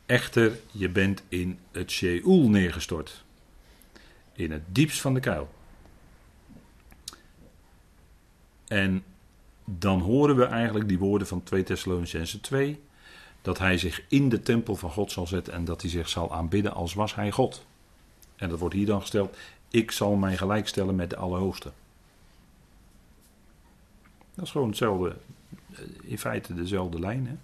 Echter, 0.07 0.59
je 0.71 0.89
bent 0.89 1.23
in 1.29 1.59
het 1.71 1.91
Sheol 1.91 2.49
neergestort. 2.49 3.25
In 4.33 4.51
het 4.51 4.63
diepst 4.67 5.01
van 5.01 5.15
de 5.15 5.21
kuil. 5.21 5.49
En 8.73 9.05
dan 9.65 10.01
horen 10.01 10.37
we 10.37 10.45
eigenlijk 10.45 10.89
die 10.89 10.99
woorden 10.99 11.29
van 11.29 11.43
2 11.43 11.63
Thessalonicense 11.63 12.41
2. 12.41 12.81
Dat 13.43 13.59
hij 13.59 13.79
zich 13.79 14.03
in 14.09 14.29
de 14.29 14.41
tempel 14.41 14.77
van 14.77 14.91
God 14.91 15.13
zal 15.13 15.27
zetten 15.27 15.53
en 15.53 15.65
dat 15.65 15.83
hij 15.83 15.91
zich 15.91 16.09
zal 16.09 16.33
aanbidden 16.33 16.75
als 16.75 16.95
was 16.95 17.15
hij 17.15 17.31
God. 17.31 17.67
En 18.37 18.49
dat 18.49 18.59
wordt 18.59 18.75
hier 18.75 18.87
dan 18.87 19.01
gesteld. 19.01 19.37
Ik 19.71 19.91
zal 19.91 20.15
mij 20.15 20.37
gelijkstellen 20.37 20.95
met 20.95 21.11
de 21.11 21.17
Allerhoogste. 21.17 21.71
Dat 24.35 24.45
is 24.45 24.51
gewoon 24.51 24.69
hetzelfde 24.69 25.17
in 26.03 26.19
feite 26.19 26.55
dezelfde 26.55 26.99
lijn. 26.99 27.27
Hè? 27.27 27.35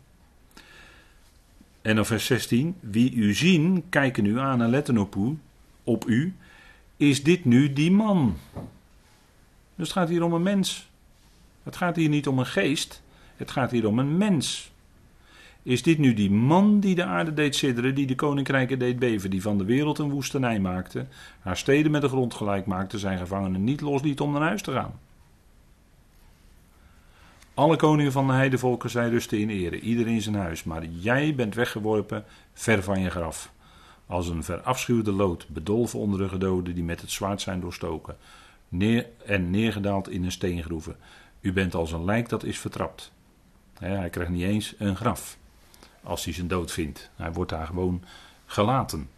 En 1.83 1.97
dan 1.97 2.07
vers 2.07 2.27
16. 2.27 2.77
Wie 2.81 3.13
u 3.15 3.35
zien, 3.35 3.89
kijken 3.89 4.25
u 4.25 4.39
aan 4.39 4.63
en 4.63 4.71
letten 4.71 4.99
op 4.99 5.15
u, 5.15 5.39
op 5.85 6.07
u. 6.07 6.37
Is 6.97 7.23
dit 7.23 7.45
nu 7.45 7.73
die 7.73 7.91
man? 7.91 8.37
Dus 9.75 9.89
het 9.89 9.93
gaat 9.93 10.09
hier 10.09 10.23
om 10.23 10.33
een 10.33 10.43
mens. 10.43 10.89
Het 11.69 11.77
gaat 11.77 11.97
hier 11.97 12.09
niet 12.09 12.29
om 12.29 12.39
een 12.39 12.47
geest. 12.47 13.03
Het 13.37 13.51
gaat 13.51 13.71
hier 13.71 13.87
om 13.87 13.99
een 13.99 14.17
mens. 14.17 14.73
Is 15.63 15.83
dit 15.83 15.99
nu 15.99 16.15
die 16.15 16.31
man 16.31 16.81
die 16.81 16.95
de 16.95 17.05
aarde 17.05 17.35
deed 17.35 17.57
sidderen, 17.57 17.95
die 17.95 18.07
de 18.07 18.15
koninkrijken 18.15 18.79
deed 18.79 18.99
beven, 18.99 19.31
die 19.31 19.43
van 19.43 19.59
de 19.59 19.65
wereld 19.65 19.99
een 19.99 20.11
woestenij 20.11 20.61
maakte, 20.61 21.07
haar 21.41 21.57
steden 21.57 21.91
met 21.91 22.01
de 22.01 22.09
grond 22.09 22.35
gelijk 22.35 22.67
maakte, 22.67 22.99
zijn 22.99 23.19
gevangenen 23.19 23.65
niet 23.65 23.81
losliet 23.81 24.21
om 24.21 24.33
naar 24.33 24.43
huis 24.43 24.63
te 24.63 24.73
gaan? 24.73 25.01
Alle 27.55 27.77
koningen 27.77 28.13
van 28.13 28.27
de 28.27 28.33
heidevolken 28.33 28.91
zij 28.91 29.09
rusten 29.09 29.39
in 29.39 29.51
ere, 29.51 29.81
ieder 29.81 30.07
in 30.07 30.23
zijn 30.23 30.35
huis. 30.35 30.65
Maar 30.65 30.85
jij 30.85 31.35
bent 31.35 31.55
weggeworpen 31.55 32.25
ver 32.53 32.83
van 32.83 33.01
je 33.01 33.11
graf. 33.11 33.53
Als 34.07 34.29
een 34.29 34.45
verafschuwde 34.45 35.13
lood, 35.13 35.49
bedolven 35.49 35.99
onder 35.99 36.19
de 36.19 36.29
gedoden 36.29 36.75
die 36.75 36.85
met 36.85 37.01
het 37.01 37.11
zwaard 37.11 37.41
zijn 37.41 37.61
doorstoken. 37.61 38.17
Neer 38.69 39.07
en 39.27 39.51
neergedaald 39.51 40.09
in 40.09 40.25
een 40.25 40.33
steengroeven. 40.33 40.97
U 41.41 41.53
bent 41.53 41.75
als 41.75 41.93
een 41.93 42.05
lijk 42.05 42.29
dat 42.29 42.45
is 42.45 42.59
vertrapt. 42.59 43.13
hij 43.79 44.11
krijgt 44.11 44.31
niet 44.31 44.43
eens 44.43 44.75
een 44.79 44.97
graf. 44.97 45.39
Als 46.03 46.25
hij 46.25 46.35
zijn 46.35 46.49
dood 46.49 46.73
vindt. 46.73 47.11
Hij 47.17 47.33
wordt 47.33 47.51
daar 47.51 47.67
gewoon 47.67 48.03
gelaten. 48.47 49.09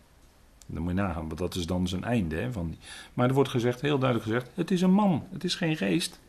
Dan 0.67 0.83
moet 0.83 0.93
je 0.93 1.01
nagaan, 1.01 1.27
want 1.27 1.39
dat 1.39 1.55
is 1.55 1.67
dan 1.67 1.89
zijn 1.89 2.05
einde. 2.05 2.37
Hè, 2.37 2.53
van. 2.53 2.77
Maar 3.15 3.29
er 3.29 3.35
wordt 3.35 3.51
gezegd, 3.51 3.81
heel 3.81 3.99
duidelijk 3.99 4.31
gezegd: 4.31 4.51
het 4.55 4.71
is 4.71 4.81
een 4.81 4.93
man, 4.93 5.27
het 5.33 5.45
is 5.45 5.55
geen 5.55 5.77
geest. 5.77 6.21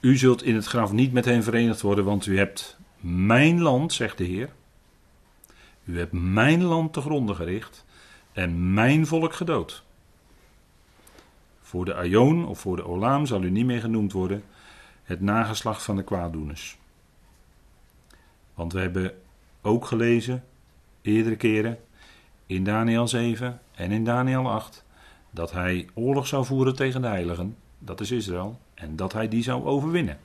U 0.00 0.16
zult 0.16 0.42
in 0.42 0.54
het 0.54 0.66
graf 0.66 0.92
niet 0.92 1.12
met 1.12 1.24
hen 1.24 1.42
verenigd 1.42 1.80
worden, 1.80 2.04
want 2.04 2.26
u 2.26 2.38
hebt 2.38 2.76
mijn 3.00 3.60
land, 3.60 3.92
zegt 3.92 4.18
de 4.18 4.24
Heer. 4.24 4.52
U 5.84 5.98
hebt 5.98 6.12
mijn 6.12 6.62
land 6.62 6.92
te 6.92 7.00
gronden 7.00 7.36
gericht 7.36 7.84
en 8.32 8.74
mijn 8.74 9.06
volk 9.06 9.34
gedood. 9.34 9.82
Voor 11.72 11.84
de 11.84 11.94
Aion 11.94 12.46
of 12.46 12.60
voor 12.60 12.76
de 12.76 12.86
Olaam 12.86 13.26
zal 13.26 13.42
u 13.42 13.50
niet 13.50 13.64
meer 13.64 13.80
genoemd 13.80 14.12
worden. 14.12 14.42
het 15.02 15.20
nageslacht 15.20 15.82
van 15.82 15.96
de 15.96 16.02
kwaaddoeners. 16.02 16.78
Want 18.54 18.72
we 18.72 18.80
hebben 18.80 19.14
ook 19.62 19.84
gelezen, 19.84 20.44
eerdere 21.02 21.36
keren, 21.36 21.78
in 22.46 22.64
Daniel 22.64 23.08
7 23.08 23.60
en 23.74 23.90
in 23.90 24.04
Daniel 24.04 24.50
8, 24.50 24.84
dat 25.30 25.52
hij 25.52 25.88
oorlog 25.94 26.26
zou 26.26 26.44
voeren 26.44 26.76
tegen 26.76 27.02
de 27.02 27.08
heiligen, 27.08 27.56
dat 27.78 28.00
is 28.00 28.10
Israël, 28.10 28.58
en 28.74 28.96
dat 28.96 29.12
hij 29.12 29.28
die 29.28 29.42
zou 29.42 29.64
overwinnen. 29.64 30.18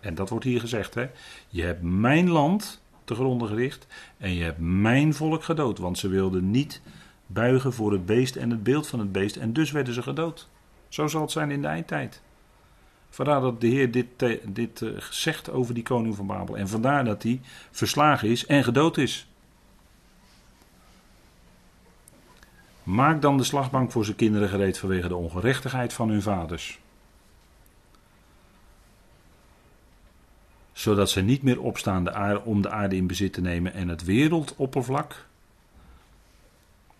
En 0.00 0.14
dat 0.14 0.28
wordt 0.28 0.44
hier 0.44 0.60
gezegd, 0.60 0.94
hè. 0.94 1.10
Je 1.48 1.62
hebt 1.62 1.82
mijn 1.82 2.28
land 2.30 2.82
te 3.04 3.14
gronden 3.14 3.48
gericht 3.48 3.86
en 4.18 4.34
je 4.34 4.44
hebt 4.44 4.58
mijn 4.58 5.14
volk 5.14 5.44
gedood, 5.44 5.78
want 5.78 5.98
ze 5.98 6.08
wilden 6.08 6.50
niet 6.50 6.82
buigen 7.26 7.72
voor 7.72 7.92
het 7.92 8.06
beest 8.06 8.36
en 8.36 8.50
het 8.50 8.62
beeld 8.62 8.86
van 8.86 8.98
het 8.98 9.12
beest 9.12 9.36
en 9.36 9.52
dus 9.52 9.70
werden 9.70 9.94
ze 9.94 10.02
gedood. 10.02 10.50
Zo 10.92 11.06
zal 11.06 11.20
het 11.20 11.30
zijn 11.30 11.50
in 11.50 11.62
de 11.62 11.68
eindtijd. 11.68 12.20
Vandaar 13.10 13.40
dat 13.40 13.60
de 13.60 13.66
Heer 13.66 13.90
dit, 13.90 14.06
dit 14.44 14.80
uh, 14.80 15.00
zegt 15.00 15.50
over 15.50 15.74
die 15.74 15.82
koning 15.82 16.16
van 16.16 16.26
Babel. 16.26 16.56
En 16.56 16.68
vandaar 16.68 17.04
dat 17.04 17.22
hij 17.22 17.40
verslagen 17.70 18.28
is 18.28 18.46
en 18.46 18.64
gedood 18.64 18.96
is. 18.96 19.26
Maak 22.82 23.22
dan 23.22 23.36
de 23.36 23.44
slagbank 23.44 23.90
voor 23.92 24.04
zijn 24.04 24.16
kinderen 24.16 24.48
gereed 24.48 24.78
vanwege 24.78 25.08
de 25.08 25.16
ongerechtigheid 25.16 25.92
van 25.92 26.08
hun 26.08 26.22
vaders. 26.22 26.80
Zodat 30.72 31.10
ze 31.10 31.20
niet 31.20 31.42
meer 31.42 31.60
opstaan 31.60 32.04
de 32.04 32.12
aarde, 32.12 32.42
om 32.42 32.62
de 32.62 32.70
aarde 32.70 32.96
in 32.96 33.06
bezit 33.06 33.32
te 33.32 33.40
nemen 33.40 33.72
en 33.72 33.88
het 33.88 34.04
wereldoppervlak 34.04 35.26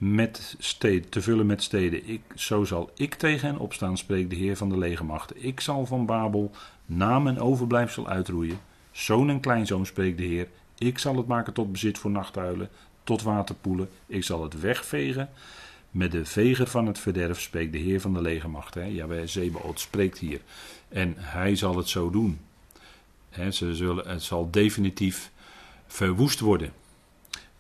met 0.03 0.57
steden, 0.59 1.09
te 1.09 1.23
vullen 1.23 1.47
met 1.47 1.63
steden. 1.63 2.09
Ik, 2.09 2.21
zo 2.35 2.65
zal 2.65 2.91
ik 2.95 3.15
tegen 3.15 3.49
hen 3.49 3.59
opstaan, 3.59 3.99
spreekt 3.99 4.31
de 4.31 4.37
Heer 4.37 4.57
van 4.57 4.69
de 4.69 4.79
legermachten. 4.79 5.45
Ik 5.45 5.61
zal 5.61 5.87
van 5.87 6.07
Babel 6.07 6.51
naam 6.87 7.27
en 7.27 7.41
overblijfsel 7.41 8.09
uitroeien. 8.09 8.61
Zoon 8.91 9.31
en 9.31 9.41
kleinzoon, 9.41 9.87
spreekt 9.87 10.19
de 10.19 10.25
Heer. 10.25 10.49
Ik 10.79 10.99
zal 10.99 11.17
het 11.17 11.27
maken 11.27 11.53
tot 11.53 11.73
bezit 11.73 11.99
voor 11.99 12.11
nachthuilen, 12.11 12.69
tot 13.05 13.23
waterpoelen. 13.23 13.89
Ik 14.07 14.25
zal 14.25 14.43
het 14.43 14.61
wegvegen. 14.61 15.31
Met 15.91 16.13
de 16.13 16.25
veger 16.25 16.67
van 16.67 16.87
het 16.87 16.99
verderf 16.99 17.41
spreekt 17.41 17.73
de 17.73 17.79
Heer 17.79 18.01
van 18.01 18.15
de 18.15 18.21
legermachten. 18.21 18.95
Ja, 18.95 19.27
Zebaot 19.27 19.81
spreekt 19.81 20.19
hier. 20.19 20.41
En 20.89 21.15
hij 21.17 21.57
zal 21.57 21.77
het 21.77 21.89
zo 21.89 22.11
doen. 22.11 22.41
ze 23.51 23.75
zullen, 23.75 24.09
het 24.09 24.23
zal 24.23 24.51
definitief 24.51 25.31
verwoest 25.87 26.41
worden. 26.41 26.73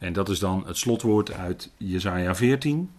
En 0.03 0.13
dat 0.13 0.29
is 0.29 0.39
dan 0.39 0.67
het 0.67 0.77
slotwoord 0.77 1.33
uit 1.33 1.71
Jesaja 1.77 2.35
14. 2.35 2.91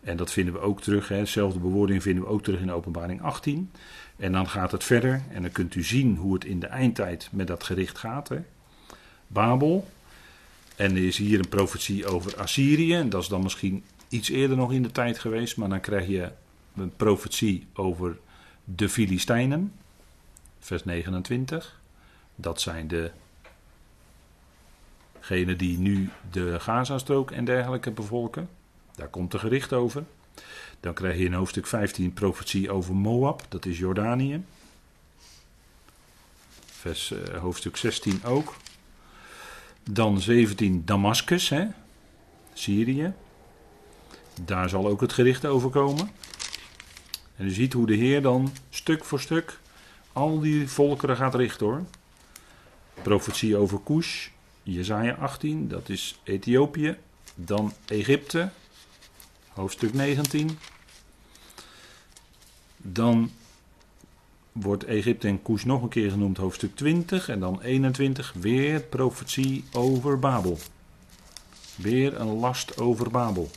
En 0.00 0.16
dat 0.16 0.30
vinden 0.30 0.54
we 0.54 0.60
ook 0.60 0.80
terug, 0.80 1.08
hè, 1.08 1.48
bewoording 1.48 2.02
vinden 2.02 2.24
we 2.24 2.30
ook 2.30 2.42
terug 2.42 2.60
in 2.60 2.72
Openbaring 2.72 3.22
18. 3.22 3.70
En 4.16 4.32
dan 4.32 4.48
gaat 4.48 4.72
het 4.72 4.84
verder 4.84 5.22
en 5.30 5.42
dan 5.42 5.50
kunt 5.50 5.74
u 5.74 5.82
zien 5.82 6.16
hoe 6.16 6.34
het 6.34 6.44
in 6.44 6.60
de 6.60 6.66
eindtijd 6.66 7.28
met 7.32 7.46
dat 7.46 7.64
gericht 7.64 7.98
gaat. 7.98 8.28
Hè. 8.28 8.38
Babel. 9.26 9.88
En 10.76 10.90
er 10.90 11.06
is 11.06 11.16
hier 11.16 11.38
een 11.38 11.48
profetie 11.48 12.06
over 12.06 12.36
Assyrië. 12.36 12.94
En 12.94 13.08
dat 13.08 13.22
is 13.22 13.28
dan 13.28 13.42
misschien 13.42 13.84
iets 14.08 14.28
eerder 14.28 14.56
nog 14.56 14.72
in 14.72 14.82
de 14.82 14.92
tijd 14.92 15.18
geweest. 15.18 15.56
Maar 15.56 15.68
dan 15.68 15.80
krijg 15.80 16.06
je 16.06 16.30
een 16.76 16.96
profetie 16.96 17.66
over 17.74 18.18
de 18.64 18.88
Filistijnen. 18.88 19.72
Vers 20.58 20.84
29. 20.84 21.80
Dat 22.36 22.60
zijn 22.60 22.88
de 22.88 23.10
Degene 25.28 25.56
die 25.56 25.78
nu 25.78 26.10
de 26.30 26.60
Gazastrook 26.60 27.30
en 27.30 27.44
dergelijke 27.44 27.90
bevolken. 27.90 28.48
Daar 28.94 29.08
komt 29.08 29.30
de 29.30 29.38
gericht 29.38 29.72
over. 29.72 30.04
Dan 30.80 30.94
krijg 30.94 31.18
je 31.18 31.24
in 31.24 31.32
hoofdstuk 31.32 31.66
15 31.66 32.12
profetie 32.12 32.70
over 32.70 32.94
Moab, 32.94 33.42
dat 33.48 33.66
is 33.66 33.78
Jordanië. 33.78 34.44
Vers, 36.66 37.10
uh, 37.10 37.38
hoofdstuk 37.38 37.76
16 37.76 38.24
ook. 38.24 38.56
Dan 39.90 40.20
17 40.20 40.82
Damascus, 40.84 41.48
hè? 41.48 41.66
Syrië. 42.52 43.12
Daar 44.42 44.68
zal 44.68 44.86
ook 44.86 45.00
het 45.00 45.12
gericht 45.12 45.46
over 45.46 45.70
komen. 45.70 46.10
En 47.36 47.46
u 47.46 47.50
ziet 47.50 47.72
hoe 47.72 47.86
de 47.86 47.94
Heer 47.94 48.22
dan 48.22 48.52
stuk 48.70 49.04
voor 49.04 49.20
stuk 49.20 49.58
al 50.12 50.40
die 50.40 50.68
volkeren 50.68 51.16
gaat 51.16 51.34
richten 51.34 51.66
hoor. 51.66 51.82
Profetie 53.02 53.56
over 53.56 53.80
Kush, 53.84 54.28
Jezaja 54.64 55.14
18, 55.14 55.68
dat 55.68 55.88
is 55.88 56.18
Ethiopië. 56.22 56.96
Dan 57.34 57.72
Egypte, 57.86 58.48
hoofdstuk 59.48 59.92
19. 59.92 60.58
Dan 62.76 63.30
wordt 64.52 64.84
Egypte 64.84 65.28
en 65.28 65.42
Koes 65.42 65.64
nog 65.64 65.82
een 65.82 65.88
keer 65.88 66.10
genoemd, 66.10 66.36
hoofdstuk 66.36 66.76
20. 66.76 67.28
En 67.28 67.40
dan 67.40 67.60
21, 67.62 68.32
weer 68.32 68.80
profetie 68.80 69.64
over 69.72 70.18
Babel. 70.18 70.58
Weer 71.76 72.20
een 72.20 72.38
last 72.38 72.80
over 72.80 73.10
Babel. 73.10 73.50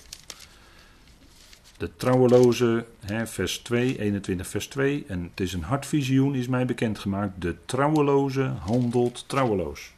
De 1.78 1.96
trouweloze, 1.96 2.86
hè, 3.00 3.28
vers 3.28 3.58
2, 3.58 4.00
21 4.00 4.48
vers 4.48 4.68
2. 4.68 5.06
En 5.08 5.24
het 5.24 5.40
is 5.40 5.54
een 5.54 5.64
hartvisioen, 5.64 6.36
is 6.36 6.48
mij 6.48 6.66
bekendgemaakt. 6.66 7.42
De 7.42 7.56
trouweloze 7.66 8.44
handelt 8.44 9.24
trouweloos. 9.28 9.96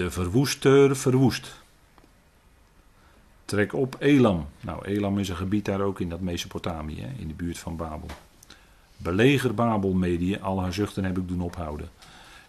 De 0.00 0.10
verwoester 0.10 0.96
verwoest. 0.96 1.54
Trek 3.44 3.72
op 3.72 3.96
Elam. 3.98 4.48
Nou, 4.60 4.84
Elam 4.84 5.18
is 5.18 5.28
een 5.28 5.36
gebied 5.36 5.64
daar 5.64 5.80
ook 5.80 6.00
in 6.00 6.08
dat 6.08 6.20
Mesopotamië, 6.20 7.06
in 7.18 7.28
de 7.28 7.34
buurt 7.34 7.58
van 7.58 7.76
Babel. 7.76 8.08
Beleger 8.96 9.54
Babel, 9.54 9.92
medie, 9.92 10.38
al 10.38 10.60
haar 10.60 10.72
zuchten 10.72 11.04
heb 11.04 11.18
ik 11.18 11.28
doen 11.28 11.40
ophouden. 11.40 11.88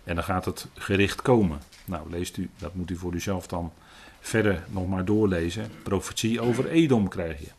En 0.03 0.15
dan 0.15 0.23
gaat 0.23 0.45
het 0.45 0.67
gericht 0.73 1.21
komen. 1.21 1.59
Nou, 1.85 2.09
leest 2.09 2.37
u, 2.37 2.49
dat 2.57 2.75
moet 2.75 2.89
u 2.89 2.95
voor 2.95 3.13
uzelf 3.13 3.47
dan 3.47 3.71
verder 4.19 4.63
nog 4.69 4.87
maar 4.87 5.05
doorlezen. 5.05 5.71
Profetie 5.83 6.41
over 6.41 6.67
Edom 6.67 7.07
krijg 7.07 7.39
je. 7.39 7.49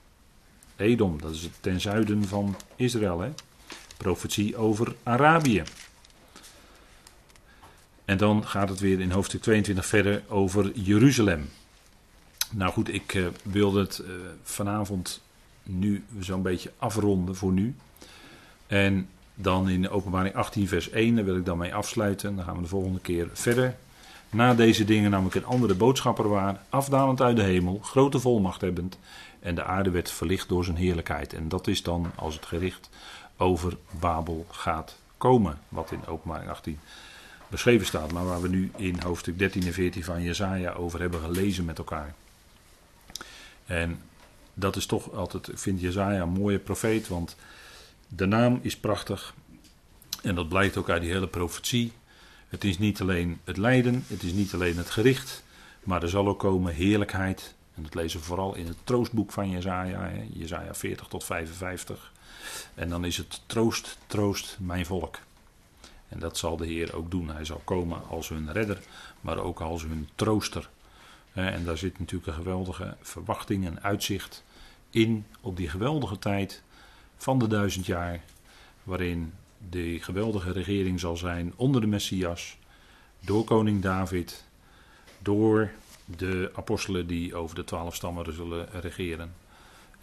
Edom, 0.76 1.20
dat 1.20 1.30
is 1.30 1.48
ten 1.60 1.80
zuiden 1.80 2.24
van 2.24 2.56
Israël. 2.76 3.20
Hè? 3.20 3.30
Profetie 3.96 4.56
over 4.56 4.94
Arabië. 5.02 5.62
En 8.04 8.16
dan 8.16 8.46
gaat 8.46 8.68
het 8.68 8.80
weer 8.80 9.00
in 9.00 9.10
hoofdstuk 9.10 9.42
22 9.42 9.86
verder 9.86 10.22
over 10.28 10.72
Jeruzalem. 10.74 11.50
Nou 12.50 12.72
goed, 12.72 12.94
ik 12.94 13.14
uh, 13.14 13.26
wilde 13.42 13.80
het 13.80 14.02
uh, 14.04 14.14
vanavond 14.42 15.22
nu 15.62 16.04
zo'n 16.18 16.42
beetje 16.42 16.72
afronden 16.78 17.36
voor 17.36 17.52
nu. 17.52 17.74
En 18.66 19.08
dan 19.34 19.68
in 19.68 19.88
openbaring 19.88 20.34
18 20.34 20.68
vers 20.68 20.90
1, 20.90 21.14
daar 21.14 21.24
wil 21.24 21.36
ik 21.36 21.44
dan 21.44 21.58
mee 21.58 21.74
afsluiten. 21.74 22.36
Dan 22.36 22.44
gaan 22.44 22.56
we 22.56 22.62
de 22.62 22.68
volgende 22.68 23.00
keer 23.00 23.28
verder. 23.32 23.76
Na 24.30 24.54
deze 24.54 24.84
dingen 24.84 25.10
nam 25.10 25.26
ik 25.26 25.34
een 25.34 25.44
andere 25.44 25.74
boodschapper 25.74 26.28
waar, 26.28 26.62
afdalend 26.68 27.20
uit 27.20 27.36
de 27.36 27.42
hemel, 27.42 27.78
grote 27.82 28.20
volmacht 28.20 28.60
hebbend. 28.60 28.98
En 29.40 29.54
de 29.54 29.64
aarde 29.64 29.90
werd 29.90 30.10
verlicht 30.10 30.48
door 30.48 30.64
zijn 30.64 30.76
heerlijkheid. 30.76 31.32
En 31.32 31.48
dat 31.48 31.66
is 31.66 31.82
dan 31.82 32.12
als 32.14 32.34
het 32.34 32.46
gericht 32.46 32.88
over 33.36 33.76
Babel 34.00 34.46
gaat 34.50 34.96
komen, 35.16 35.58
wat 35.68 35.90
in 35.90 36.06
openbaring 36.06 36.50
18 36.50 36.78
beschreven 37.52 37.86
staat, 37.86 38.12
maar 38.12 38.24
waar 38.24 38.42
we 38.42 38.48
nu 38.48 38.70
in 38.76 39.00
hoofdstuk 39.00 39.38
13 39.38 39.62
en 39.62 39.72
14 39.72 40.04
van 40.04 40.22
Jezaja 40.22 40.72
over 40.72 41.00
hebben 41.00 41.20
gelezen 41.20 41.64
met 41.64 41.78
elkaar. 41.78 42.14
En 43.66 44.00
dat 44.54 44.76
is 44.76 44.86
toch 44.86 45.12
altijd, 45.12 45.48
ik 45.48 45.58
vind 45.58 45.80
Jezaja 45.80 46.20
een 46.20 46.28
mooie 46.28 46.58
profeet, 46.58 47.08
want 47.08 47.36
de 48.08 48.26
naam 48.26 48.58
is 48.62 48.76
prachtig. 48.76 49.34
En 50.22 50.34
dat 50.34 50.48
blijkt 50.48 50.76
ook 50.76 50.90
uit 50.90 51.02
die 51.02 51.12
hele 51.12 51.28
profetie. 51.28 51.92
Het 52.48 52.64
is 52.64 52.78
niet 52.78 53.00
alleen 53.00 53.40
het 53.44 53.56
lijden, 53.56 54.04
het 54.06 54.22
is 54.22 54.32
niet 54.32 54.54
alleen 54.54 54.76
het 54.76 54.90
gericht, 54.90 55.42
maar 55.84 56.02
er 56.02 56.08
zal 56.08 56.28
ook 56.28 56.38
komen 56.38 56.74
heerlijkheid. 56.74 57.54
En 57.74 57.82
dat 57.82 57.94
lezen 57.94 58.18
we 58.18 58.24
vooral 58.24 58.54
in 58.54 58.66
het 58.66 58.76
troostboek 58.84 59.32
van 59.32 59.50
Jezaja, 59.50 60.10
Jezaja 60.32 60.74
40 60.74 61.06
tot 61.06 61.24
55. 61.24 62.12
En 62.74 62.88
dan 62.88 63.04
is 63.04 63.16
het 63.16 63.40
troost, 63.46 63.98
troost 64.06 64.56
mijn 64.60 64.86
volk. 64.86 65.18
En 66.12 66.18
dat 66.18 66.38
zal 66.38 66.56
de 66.56 66.66
Heer 66.66 66.96
ook 66.96 67.10
doen. 67.10 67.28
Hij 67.28 67.44
zal 67.44 67.60
komen 67.64 68.08
als 68.08 68.28
hun 68.28 68.52
redder, 68.52 68.80
maar 69.20 69.38
ook 69.38 69.60
als 69.60 69.82
hun 69.82 70.08
trooster. 70.14 70.70
En 71.32 71.64
daar 71.64 71.78
zit 71.78 71.98
natuurlijk 71.98 72.26
een 72.26 72.42
geweldige 72.44 72.96
verwachting 73.00 73.66
en 73.66 73.82
uitzicht 73.82 74.44
in 74.90 75.26
op 75.40 75.56
die 75.56 75.68
geweldige 75.68 76.18
tijd 76.18 76.62
van 77.16 77.38
de 77.38 77.46
duizend 77.46 77.86
jaar, 77.86 78.20
waarin 78.82 79.32
de 79.70 79.98
geweldige 80.00 80.52
regering 80.52 81.00
zal 81.00 81.16
zijn 81.16 81.52
onder 81.56 81.80
de 81.80 81.86
Messias, 81.86 82.56
door 83.20 83.44
koning 83.44 83.82
David, 83.82 84.44
door 85.18 85.70
de 86.04 86.50
apostelen 86.54 87.06
die 87.06 87.34
over 87.34 87.54
de 87.54 87.64
twaalf 87.64 87.94
stammen 87.94 88.34
zullen 88.34 88.68
regeren. 88.80 89.34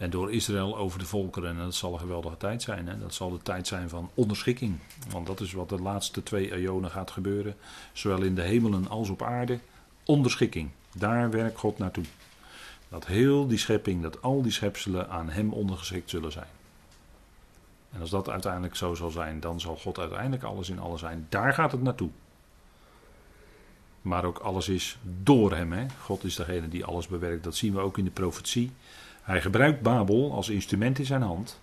En 0.00 0.10
door 0.10 0.32
Israël 0.32 0.76
over 0.76 0.98
de 0.98 1.04
volkeren. 1.04 1.50
En 1.50 1.56
dat 1.56 1.74
zal 1.74 1.92
een 1.92 1.98
geweldige 1.98 2.36
tijd 2.36 2.62
zijn. 2.62 2.88
Hè? 2.88 2.98
Dat 2.98 3.14
zal 3.14 3.30
de 3.30 3.42
tijd 3.42 3.66
zijn 3.66 3.88
van 3.88 4.10
onderschikking. 4.14 4.78
Want 5.10 5.26
dat 5.26 5.40
is 5.40 5.52
wat 5.52 5.68
de 5.68 5.80
laatste 5.80 6.22
twee 6.22 6.54
eonen 6.54 6.90
gaat 6.90 7.10
gebeuren. 7.10 7.56
Zowel 7.92 8.22
in 8.22 8.34
de 8.34 8.42
hemelen 8.42 8.88
als 8.88 9.08
op 9.08 9.22
aarde. 9.22 9.58
Onderschikking. 10.04 10.70
Daar 10.94 11.30
werkt 11.30 11.58
God 11.58 11.78
naartoe. 11.78 12.04
Dat 12.88 13.06
heel 13.06 13.46
die 13.46 13.58
schepping, 13.58 14.02
dat 14.02 14.22
al 14.22 14.42
die 14.42 14.52
schepselen 14.52 15.08
aan 15.08 15.30
hem 15.30 15.52
ondergeschikt 15.52 16.10
zullen 16.10 16.32
zijn. 16.32 16.48
En 17.92 18.00
als 18.00 18.10
dat 18.10 18.28
uiteindelijk 18.28 18.76
zo 18.76 18.94
zal 18.94 19.10
zijn, 19.10 19.40
dan 19.40 19.60
zal 19.60 19.76
God 19.76 19.98
uiteindelijk 19.98 20.42
alles 20.42 20.68
in 20.68 20.78
alles 20.78 21.00
zijn. 21.00 21.26
Daar 21.28 21.54
gaat 21.54 21.72
het 21.72 21.82
naartoe. 21.82 22.10
Maar 24.02 24.24
ook 24.24 24.38
alles 24.38 24.68
is 24.68 24.98
door 25.22 25.54
hem. 25.54 25.72
Hè? 25.72 25.86
God 25.98 26.24
is 26.24 26.36
degene 26.36 26.68
die 26.68 26.84
alles 26.84 27.06
bewerkt. 27.06 27.44
Dat 27.44 27.56
zien 27.56 27.74
we 27.74 27.80
ook 27.80 27.98
in 27.98 28.04
de 28.04 28.10
profetie. 28.10 28.72
Hij 29.22 29.40
gebruikt 29.40 29.82
Babel 29.82 30.32
als 30.32 30.48
instrument 30.48 30.98
in 30.98 31.06
zijn 31.06 31.22
hand. 31.22 31.60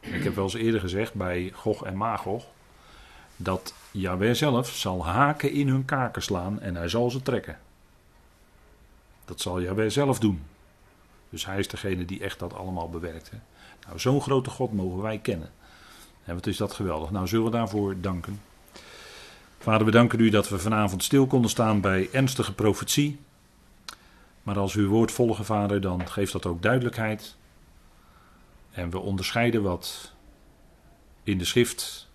Ik 0.00 0.22
heb 0.22 0.34
wel 0.34 0.44
eens 0.44 0.54
eerder 0.54 0.80
gezegd 0.80 1.14
bij 1.14 1.50
Gog 1.54 1.84
en 1.84 1.96
Magog. 1.96 2.44
Dat 3.36 3.74
Yahweh 3.90 4.34
zelf 4.34 4.68
zal 4.68 5.06
haken 5.06 5.52
in 5.52 5.68
hun 5.68 5.84
kaken 5.84 6.22
slaan 6.22 6.60
en 6.60 6.76
hij 6.76 6.88
zal 6.88 7.10
ze 7.10 7.22
trekken. 7.22 7.58
Dat 9.24 9.40
zal 9.40 9.60
Yahweh 9.60 9.90
zelf 9.90 10.18
doen. 10.18 10.42
Dus 11.30 11.46
hij 11.46 11.58
is 11.58 11.68
degene 11.68 12.04
die 12.04 12.20
echt 12.20 12.38
dat 12.38 12.54
allemaal 12.54 12.88
bewerkt. 12.88 13.30
Nou, 13.86 13.98
zo'n 13.98 14.20
grote 14.20 14.50
God 14.50 14.72
mogen 14.72 15.02
wij 15.02 15.18
kennen. 15.18 15.50
En 16.24 16.34
wat 16.34 16.46
is 16.46 16.56
dat 16.56 16.72
geweldig. 16.72 17.10
Nou, 17.10 17.26
zullen 17.26 17.44
we 17.44 17.50
daarvoor 17.50 18.00
danken. 18.00 18.40
Vader, 19.58 19.86
we 19.86 19.92
danken 19.92 20.20
u 20.20 20.30
dat 20.30 20.48
we 20.48 20.58
vanavond 20.58 21.04
stil 21.04 21.26
konden 21.26 21.50
staan 21.50 21.80
bij 21.80 22.08
ernstige 22.12 22.54
profetie. 22.54 23.18
Maar 24.42 24.58
als 24.58 24.74
u 24.74 24.80
uw 24.80 24.88
woord 24.88 25.12
volgen, 25.12 25.44
Vader, 25.44 25.80
dan 25.80 26.08
geeft 26.08 26.32
dat 26.32 26.46
ook 26.46 26.62
duidelijkheid. 26.62 27.36
En 28.70 28.90
we 28.90 28.98
onderscheiden 28.98 29.62
wat 29.62 30.14
in 31.22 31.38
de 31.38 31.44
schrift 31.44 32.08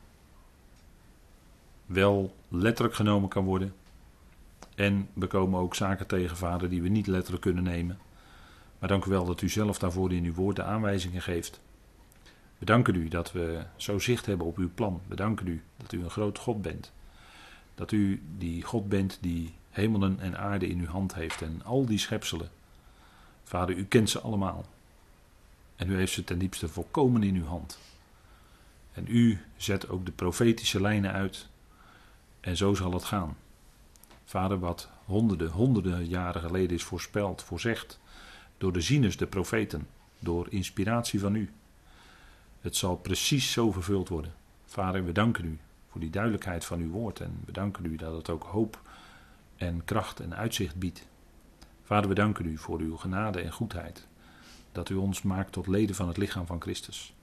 wel 1.85 2.35
letterlijk 2.47 2.95
genomen 2.95 3.29
kan 3.29 3.45
worden. 3.45 3.73
En 4.75 5.09
we 5.13 5.27
komen 5.27 5.59
ook 5.59 5.75
zaken 5.75 6.07
tegen, 6.07 6.37
Vader, 6.37 6.69
die 6.69 6.81
we 6.81 6.89
niet 6.89 7.07
letterlijk 7.07 7.43
kunnen 7.43 7.63
nemen. 7.63 7.99
Maar 8.79 8.89
dank 8.89 9.05
u 9.05 9.09
wel 9.09 9.25
dat 9.25 9.41
u 9.41 9.49
zelf 9.49 9.79
daarvoor 9.79 10.13
in 10.13 10.23
uw 10.23 10.33
woord 10.33 10.55
de 10.55 10.63
aanwijzingen 10.63 11.21
geeft. 11.21 11.61
We 12.57 12.65
danken 12.65 12.95
u 12.95 13.07
dat 13.07 13.31
we 13.31 13.63
zo 13.75 13.99
zicht 13.99 14.25
hebben 14.25 14.47
op 14.47 14.57
uw 14.57 14.69
plan. 14.75 15.01
We 15.07 15.15
danken 15.15 15.47
u 15.47 15.63
dat 15.77 15.91
u 15.91 16.03
een 16.03 16.09
groot 16.09 16.37
God 16.39 16.61
bent. 16.61 16.91
Dat 17.75 17.91
u 17.91 18.21
die 18.37 18.63
God 18.63 18.89
bent 18.89 19.17
die 19.21 19.53
hemelen 19.75 20.19
en 20.19 20.37
aarde 20.37 20.67
in 20.67 20.79
uw 20.79 20.87
hand 20.87 21.13
heeft 21.13 21.41
en 21.41 21.61
al 21.63 21.85
die 21.85 21.97
schepselen. 21.97 22.49
Vader, 23.43 23.75
u 23.75 23.85
kent 23.85 24.09
ze 24.09 24.19
allemaal. 24.19 24.65
En 25.75 25.89
u 25.89 25.95
heeft 25.95 26.13
ze 26.13 26.23
ten 26.23 26.37
diepste 26.39 26.67
volkomen 26.67 27.23
in 27.23 27.35
uw 27.35 27.45
hand. 27.45 27.79
En 28.93 29.05
u 29.07 29.39
zet 29.57 29.89
ook 29.89 30.05
de 30.05 30.11
profetische 30.11 30.81
lijnen 30.81 31.11
uit. 31.11 31.47
En 32.39 32.57
zo 32.57 32.73
zal 32.73 32.93
het 32.93 33.03
gaan. 33.03 33.37
Vader, 34.25 34.59
wat 34.59 34.89
honderden, 35.05 35.49
honderden 35.49 36.05
jaren 36.05 36.41
geleden 36.41 36.75
is 36.75 36.83
voorspeld, 36.83 37.43
voorzegd 37.43 37.99
door 38.57 38.73
de 38.73 38.81
zieners, 38.81 39.17
de 39.17 39.27
profeten, 39.27 39.87
door 40.19 40.47
inspiratie 40.49 41.19
van 41.19 41.35
u. 41.35 41.51
Het 42.61 42.75
zal 42.75 42.95
precies 42.95 43.51
zo 43.51 43.71
vervuld 43.71 44.09
worden. 44.09 44.33
Vader, 44.65 45.05
we 45.05 45.11
danken 45.11 45.45
u 45.45 45.59
voor 45.91 46.01
die 46.01 46.09
duidelijkheid 46.09 46.65
van 46.65 46.79
uw 46.79 46.89
woord 46.89 47.19
en 47.19 47.43
we 47.45 47.51
danken 47.51 47.85
u 47.85 47.95
dat 47.95 48.15
het 48.15 48.29
ook 48.29 48.43
hoop 48.43 48.81
en 49.57 49.85
kracht 49.85 50.19
en 50.19 50.35
uitzicht 50.35 50.75
biedt. 50.75 51.07
Vader, 51.83 52.09
we 52.09 52.15
danken 52.15 52.45
u 52.45 52.57
voor 52.57 52.79
uw 52.79 52.97
genade 52.97 53.41
en 53.41 53.51
goedheid, 53.51 54.07
dat 54.71 54.89
u 54.89 54.95
ons 54.95 55.21
maakt 55.21 55.51
tot 55.51 55.67
leden 55.67 55.95
van 55.95 56.07
het 56.07 56.17
lichaam 56.17 56.45
van 56.45 56.61
Christus. 56.61 57.13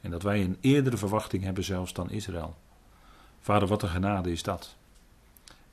En 0.00 0.10
dat 0.10 0.22
wij 0.22 0.44
een 0.44 0.56
eerdere 0.60 0.96
verwachting 0.96 1.42
hebben 1.42 1.64
zelfs 1.64 1.92
dan 1.92 2.10
Israël. 2.10 2.56
Vader, 3.40 3.68
wat 3.68 3.82
een 3.82 3.88
genade 3.88 4.32
is 4.32 4.42
dat. 4.42 4.76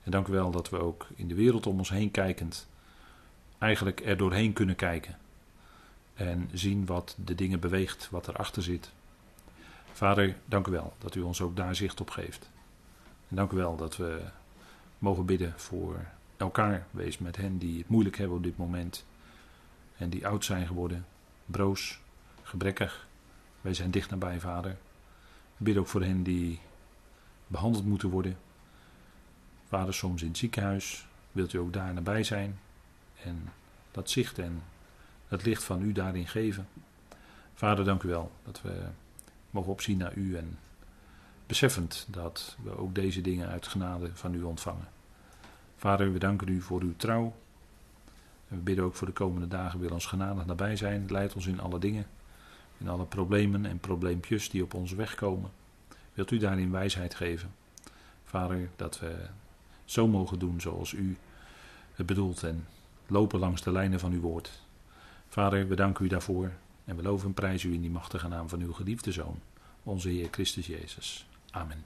En 0.04 0.12
dank 0.12 0.28
u 0.28 0.32
wel 0.32 0.52
dat 0.52 0.70
we 0.70 0.80
ook 0.80 1.08
in 1.16 1.28
de 1.28 1.36
wereld 1.36 1.68
om 1.68 1.78
ons 1.78 1.90
heen 1.90 2.12
kijkend 2.12 2.68
eigenlijk 3.58 4.00
er 4.06 4.18
doorheen 4.18 4.54
kunnen 4.54 4.76
kijken. 4.76 5.18
En 6.14 6.50
zien 6.54 6.86
wat 6.86 7.16
de 7.26 7.36
dingen 7.36 7.60
beweegt, 7.60 8.08
wat 8.12 8.28
erachter 8.28 8.64
zit. 8.64 8.92
Vader, 9.92 10.36
dank 10.46 10.68
u 10.68 10.72
wel 10.72 10.94
dat 10.98 11.16
u 11.16 11.22
ons 11.22 11.42
ook 11.42 11.56
daar 11.56 11.76
zicht 11.76 12.02
op 12.02 12.10
geeft. 12.10 12.50
En 13.30 13.36
dank 13.36 13.52
u 13.52 13.56
wel 13.56 13.76
dat 13.76 13.98
we 13.98 14.22
mogen 15.04 15.26
bidden 15.26 15.54
voor 15.56 16.06
elkaar. 16.38 16.86
Wees 16.92 17.18
met 17.18 17.38
hen 17.38 17.58
die 17.58 17.78
het 17.78 17.88
moeilijk 17.88 18.18
hebben 18.18 18.38
op 18.38 18.44
dit 18.44 18.58
moment. 18.58 19.06
En 19.98 20.10
die 20.10 20.28
oud 20.28 20.46
zijn 20.46 20.68
geworden, 20.68 21.06
broos, 21.46 22.00
gebrekkig. 22.42 23.08
Wij 23.62 23.74
zijn 23.74 23.92
dicht 23.92 24.10
nabij, 24.10 24.40
Vader. 24.40 24.78
Bid 25.58 25.78
ook 25.78 25.88
voor 25.88 26.02
hen 26.02 26.24
die 26.24 26.60
behandeld 27.48 27.86
moeten 27.86 28.10
worden. 28.10 28.38
Vader, 29.68 29.94
soms 29.94 30.22
in 30.22 30.28
het 30.28 30.38
ziekenhuis. 30.38 31.08
Wilt 31.32 31.54
u 31.54 31.58
ook 31.58 31.74
daar 31.74 31.94
nabij 31.94 32.24
zijn? 32.24 32.60
En 33.24 33.50
dat 33.92 34.10
zicht 34.10 34.40
en 34.40 34.64
het 35.28 35.46
licht 35.46 35.64
van 35.64 35.82
u 35.82 35.92
daarin 35.92 36.28
geven. 36.28 36.68
Vader, 37.54 37.86
dank 37.86 38.04
u 38.04 38.08
wel 38.08 38.32
dat 38.44 38.62
we 38.62 38.82
mogen 39.50 39.72
opzien 39.72 39.98
naar 39.98 40.14
u 40.14 40.38
en 40.38 40.58
beseffend 41.54 42.08
dat 42.10 42.58
we 42.64 42.78
ook 42.78 42.96
deze 42.96 43.22
dingen 43.22 43.50
uit 43.50 43.68
genade 43.68 44.10
van 44.14 44.34
u 44.34 44.42
ontvangen. 44.42 44.88
Vader, 45.78 46.14
we 46.14 46.20
danken 46.20 46.48
u 46.48 46.62
voor 46.62 46.82
uw 46.82 46.94
trouw. 46.98 47.36
En 48.48 48.58
we 48.58 48.64
bidden 48.64 48.86
ook 48.86 48.96
voor 48.96 49.08
de 49.08 49.14
komende 49.14 49.48
dagen, 49.48 49.80
wil 49.80 49.90
ons 49.90 50.06
genadig 50.06 50.46
nabij 50.46 50.76
zijn. 50.76 51.06
Leid 51.10 51.34
ons 51.36 51.48
in 51.48 51.60
alle 51.60 51.80
dingen, 51.80 52.06
in 52.78 52.88
alle 52.88 53.06
problemen 53.06 53.66
en 53.66 53.80
probleempjes 53.80 54.50
die 54.50 54.64
op 54.64 54.74
onze 54.74 54.96
weg 54.96 55.16
komen. 55.16 55.52
Wilt 56.14 56.32
u 56.32 56.38
daarin 56.38 56.72
wijsheid 56.72 57.16
geven? 57.16 57.54
Vader, 58.24 58.70
dat 58.76 59.00
we 59.00 59.16
zo 59.86 60.08
mogen 60.08 60.40
doen 60.40 60.62
zoals 60.62 60.92
u 60.92 61.18
het 61.96 62.06
bedoelt 62.06 62.44
en 62.44 62.68
lopen 63.08 63.40
langs 63.40 63.62
de 63.62 63.72
lijnen 63.72 64.00
van 64.00 64.12
uw 64.12 64.22
woord. 64.22 64.62
Vader, 65.30 65.68
we 65.68 65.76
danken 65.76 66.06
u 66.06 66.08
daarvoor 66.08 66.52
en 66.86 66.96
we 66.96 67.02
loven 67.02 67.28
en 67.28 67.34
prijzen 67.34 67.70
u 67.70 67.74
in 67.74 67.82
die 67.82 67.90
machtige 67.90 68.28
naam 68.28 68.50
van 68.50 68.62
uw 68.62 68.74
geliefde 68.74 69.12
Zoon, 69.12 69.40
onze 69.84 70.10
Heer 70.10 70.28
Christus 70.32 70.68
Jezus. 70.68 71.28
Amen. 71.56 71.78